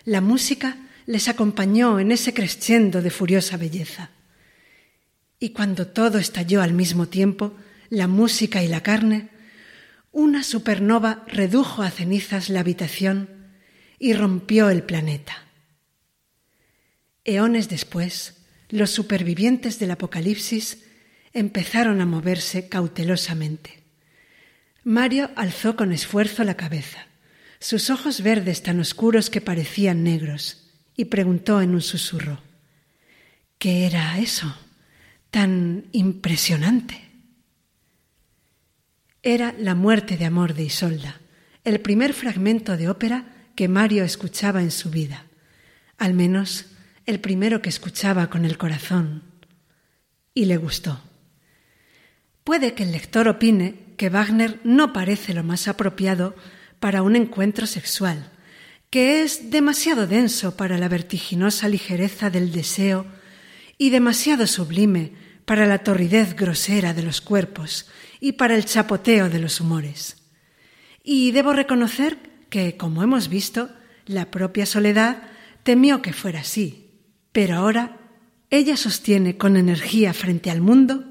La 0.04 0.22
música 0.22 0.78
les 1.06 1.28
acompañó 1.28 2.00
en 2.00 2.12
ese 2.12 2.34
crescendo 2.34 3.02
de 3.02 3.10
furiosa 3.10 3.58
belleza. 3.58 4.10
Y 5.40 5.50
cuando 5.50 5.88
todo 5.88 6.20
estalló 6.20 6.62
al 6.62 6.74
mismo 6.74 7.08
tiempo, 7.08 7.56
la 7.90 8.08
música 8.08 8.64
y 8.64 8.68
la 8.68 8.82
carne, 8.82 9.30
una 10.12 10.44
supernova 10.44 11.24
redujo 11.28 11.82
a 11.82 11.90
cenizas 11.90 12.50
la 12.50 12.60
habitación 12.60 13.30
y 13.98 14.14
rompió 14.14 14.70
el 14.70 14.84
planeta. 14.84 15.46
Eones 17.24 17.70
después, 17.70 18.38
los 18.70 18.90
supervivientes 18.90 19.80
del 19.80 19.92
Apocalipsis 19.92 20.86
empezaron 21.34 22.02
a 22.02 22.06
moverse 22.06 22.68
cautelosamente. 22.68 23.81
Mario 24.84 25.30
alzó 25.36 25.76
con 25.76 25.92
esfuerzo 25.92 26.44
la 26.44 26.56
cabeza, 26.56 27.06
sus 27.60 27.90
ojos 27.90 28.22
verdes 28.22 28.64
tan 28.64 28.80
oscuros 28.80 29.30
que 29.30 29.42
parecían 29.42 30.04
negros, 30.04 30.72
y 30.96 31.06
preguntó 31.06 31.62
en 31.62 31.76
un 31.76 31.82
susurro 31.82 32.42
¿Qué 33.60 33.86
era 33.86 34.18
eso 34.18 34.56
tan 35.30 35.86
impresionante? 35.92 37.10
Era 39.22 39.54
la 39.58 39.76
muerte 39.76 40.18
de 40.18 40.26
amor 40.26 40.56
de 40.56 40.64
Isolda, 40.64 41.22
el 41.64 41.80
primer 41.80 42.14
fragmento 42.14 42.76
de 42.76 42.90
ópera 42.90 43.26
que 43.56 43.68
Mario 43.68 44.04
escuchaba 44.04 44.64
en 44.64 44.72
su 44.72 44.90
vida, 44.90 45.28
al 46.00 46.16
menos 46.16 46.72
el 47.06 47.20
primero 47.20 47.62
que 47.62 47.70
escuchaba 47.70 48.32
con 48.32 48.46
el 48.46 48.58
corazón, 48.58 49.22
y 50.34 50.46
le 50.46 50.58
gustó. 50.58 51.00
Puede 52.44 52.74
que 52.74 52.82
el 52.82 52.92
lector 52.92 53.28
opine 53.28 53.91
que 54.02 54.10
Wagner 54.10 54.60
no 54.64 54.94
parece 54.94 55.32
lo 55.32 55.44
más 55.44 55.68
apropiado 55.68 56.36
para 56.80 57.04
un 57.04 57.16
encuentro 57.16 57.68
sexual, 57.68 58.32
que 58.90 59.22
es 59.22 59.52
demasiado 59.52 60.08
denso 60.08 60.58
para 60.58 60.80
la 60.80 60.90
vertiginosa 60.90 61.70
ligereza 61.70 62.32
del 62.32 62.52
deseo 62.52 63.06
y 63.78 63.92
demasiado 63.92 64.48
sublime 64.48 65.14
para 65.46 65.68
la 65.68 65.84
torridez 65.84 66.36
grosera 66.36 66.96
de 66.96 67.04
los 67.04 67.22
cuerpos 67.22 67.92
y 68.20 68.32
para 68.32 68.56
el 68.56 68.66
chapoteo 68.66 69.30
de 69.30 69.38
los 69.38 69.62
humores. 69.62 70.18
Y 71.04 71.32
debo 71.32 71.54
reconocer 71.54 72.18
que, 72.50 72.78
como 72.78 73.04
hemos 73.04 73.30
visto, 73.30 73.70
la 74.08 74.32
propia 74.32 74.66
Soledad 74.66 75.30
temió 75.62 76.02
que 76.02 76.12
fuera 76.12 76.40
así, 76.40 76.90
pero 77.32 77.56
ahora 77.58 78.00
ella 78.50 78.78
sostiene 78.78 79.38
con 79.38 79.58
energía 79.58 80.12
frente 80.16 80.50
al 80.50 80.62
mundo, 80.62 81.06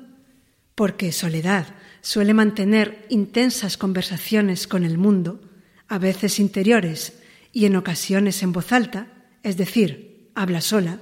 porque 0.75 1.13
Soledad 1.13 1.69
suele 2.03 2.35
mantener 2.35 3.07
intensas 3.11 3.77
conversaciones 3.77 4.67
con 4.67 4.85
el 4.85 4.99
mundo, 4.99 5.41
a 5.89 5.99
veces 5.99 6.39
interiores 6.39 7.15
y 7.53 7.67
en 7.67 7.77
ocasiones 7.77 8.43
en 8.43 8.53
voz 8.53 8.73
alta, 8.73 9.09
es 9.43 9.57
decir, 9.57 10.31
habla 10.35 10.61
sola, 10.61 11.01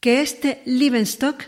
que 0.00 0.20
este 0.20 0.62
Liebenstock 0.66 1.44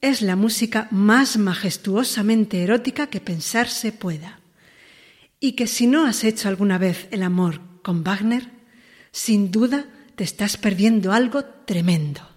es 0.00 0.22
la 0.22 0.36
música 0.36 0.88
más 0.90 1.36
majestuosamente 1.36 2.62
erótica 2.62 3.08
que 3.08 3.20
pensarse 3.20 3.92
pueda, 3.92 4.40
y 5.40 5.52
que 5.52 5.66
si 5.66 5.86
no 5.86 6.06
has 6.06 6.24
hecho 6.24 6.48
alguna 6.48 6.78
vez 6.78 7.08
el 7.10 7.22
amor 7.22 7.60
con 7.82 8.04
Wagner, 8.04 8.48
sin 9.12 9.50
duda 9.50 9.86
te 10.16 10.24
estás 10.24 10.56
perdiendo 10.56 11.12
algo 11.12 11.44
tremendo. 11.44 12.27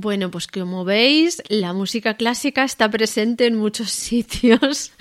Bueno, 0.00 0.30
pues 0.30 0.46
como 0.46 0.86
veis, 0.86 1.42
la 1.50 1.74
música 1.74 2.14
clásica 2.14 2.64
está 2.64 2.90
presente 2.90 3.46
en 3.46 3.56
muchos 3.56 3.90
sitios. 4.08 4.92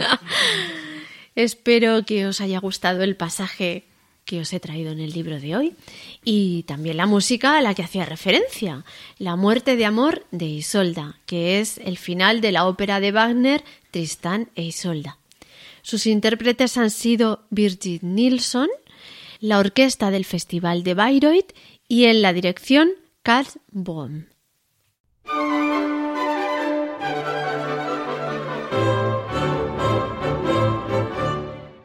Espero 1.35 2.03
que 2.05 2.27
os 2.27 2.41
haya 2.41 2.59
gustado 2.59 3.01
el 3.03 3.15
pasaje 3.15 3.85
que 4.25 4.41
os 4.41 4.51
he 4.51 4.59
traído 4.59 4.91
en 4.91 4.99
el 4.99 5.13
libro 5.13 5.39
de 5.39 5.55
hoy 5.55 5.73
y 6.25 6.63
también 6.63 6.97
la 6.97 7.05
música 7.05 7.57
a 7.57 7.61
la 7.61 7.75
que 7.75 7.83
hacía 7.83 8.03
referencia, 8.03 8.83
La 9.17 9.37
muerte 9.37 9.77
de 9.77 9.85
amor 9.85 10.25
de 10.31 10.47
Isolda, 10.47 11.17
que 11.25 11.61
es 11.61 11.77
el 11.77 11.97
final 11.97 12.41
de 12.41 12.51
la 12.51 12.67
ópera 12.67 12.99
de 12.99 13.13
Wagner 13.13 13.63
Tristán 13.91 14.49
e 14.55 14.63
Isolda. 14.63 15.17
Sus 15.81 16.07
intérpretes 16.07 16.75
han 16.75 16.91
sido 16.91 17.45
Birgit 17.51 18.03
Nilsson, 18.03 18.67
la 19.39 19.59
orquesta 19.59 20.11
del 20.11 20.25
Festival 20.25 20.83
de 20.83 20.93
Bayreuth 20.93 21.53
y 21.87 22.03
en 22.03 22.21
la 22.21 22.33
dirección 22.33 22.89
Karl 23.23 23.47
Bohm. 23.71 24.25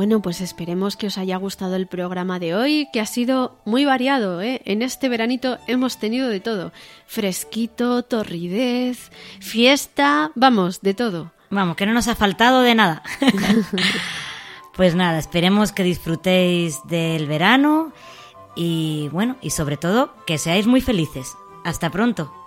Bueno, 0.00 0.22
pues 0.22 0.40
esperemos 0.40 0.96
que 0.96 1.08
os 1.08 1.18
haya 1.18 1.36
gustado 1.36 1.76
el 1.76 1.86
programa 1.86 2.38
de 2.38 2.54
hoy, 2.54 2.88
que 2.90 3.02
ha 3.02 3.04
sido 3.04 3.58
muy 3.66 3.84
variado. 3.84 4.40
¿eh? 4.40 4.62
En 4.64 4.80
este 4.80 5.10
veranito 5.10 5.58
hemos 5.66 5.98
tenido 5.98 6.30
de 6.30 6.40
todo. 6.40 6.72
Fresquito, 7.06 8.02
torridez, 8.02 9.10
fiesta, 9.40 10.30
vamos, 10.34 10.80
de 10.80 10.94
todo. 10.94 11.32
Vamos, 11.50 11.76
que 11.76 11.84
no 11.84 11.92
nos 11.92 12.08
ha 12.08 12.14
faltado 12.14 12.62
de 12.62 12.74
nada. 12.74 13.02
pues 14.74 14.94
nada, 14.94 15.18
esperemos 15.18 15.70
que 15.70 15.82
disfrutéis 15.82 16.80
del 16.84 17.26
verano 17.26 17.92
y 18.56 19.10
bueno, 19.12 19.36
y 19.42 19.50
sobre 19.50 19.76
todo 19.76 20.14
que 20.24 20.38
seáis 20.38 20.66
muy 20.66 20.80
felices. 20.80 21.36
Hasta 21.62 21.90
pronto. 21.90 22.39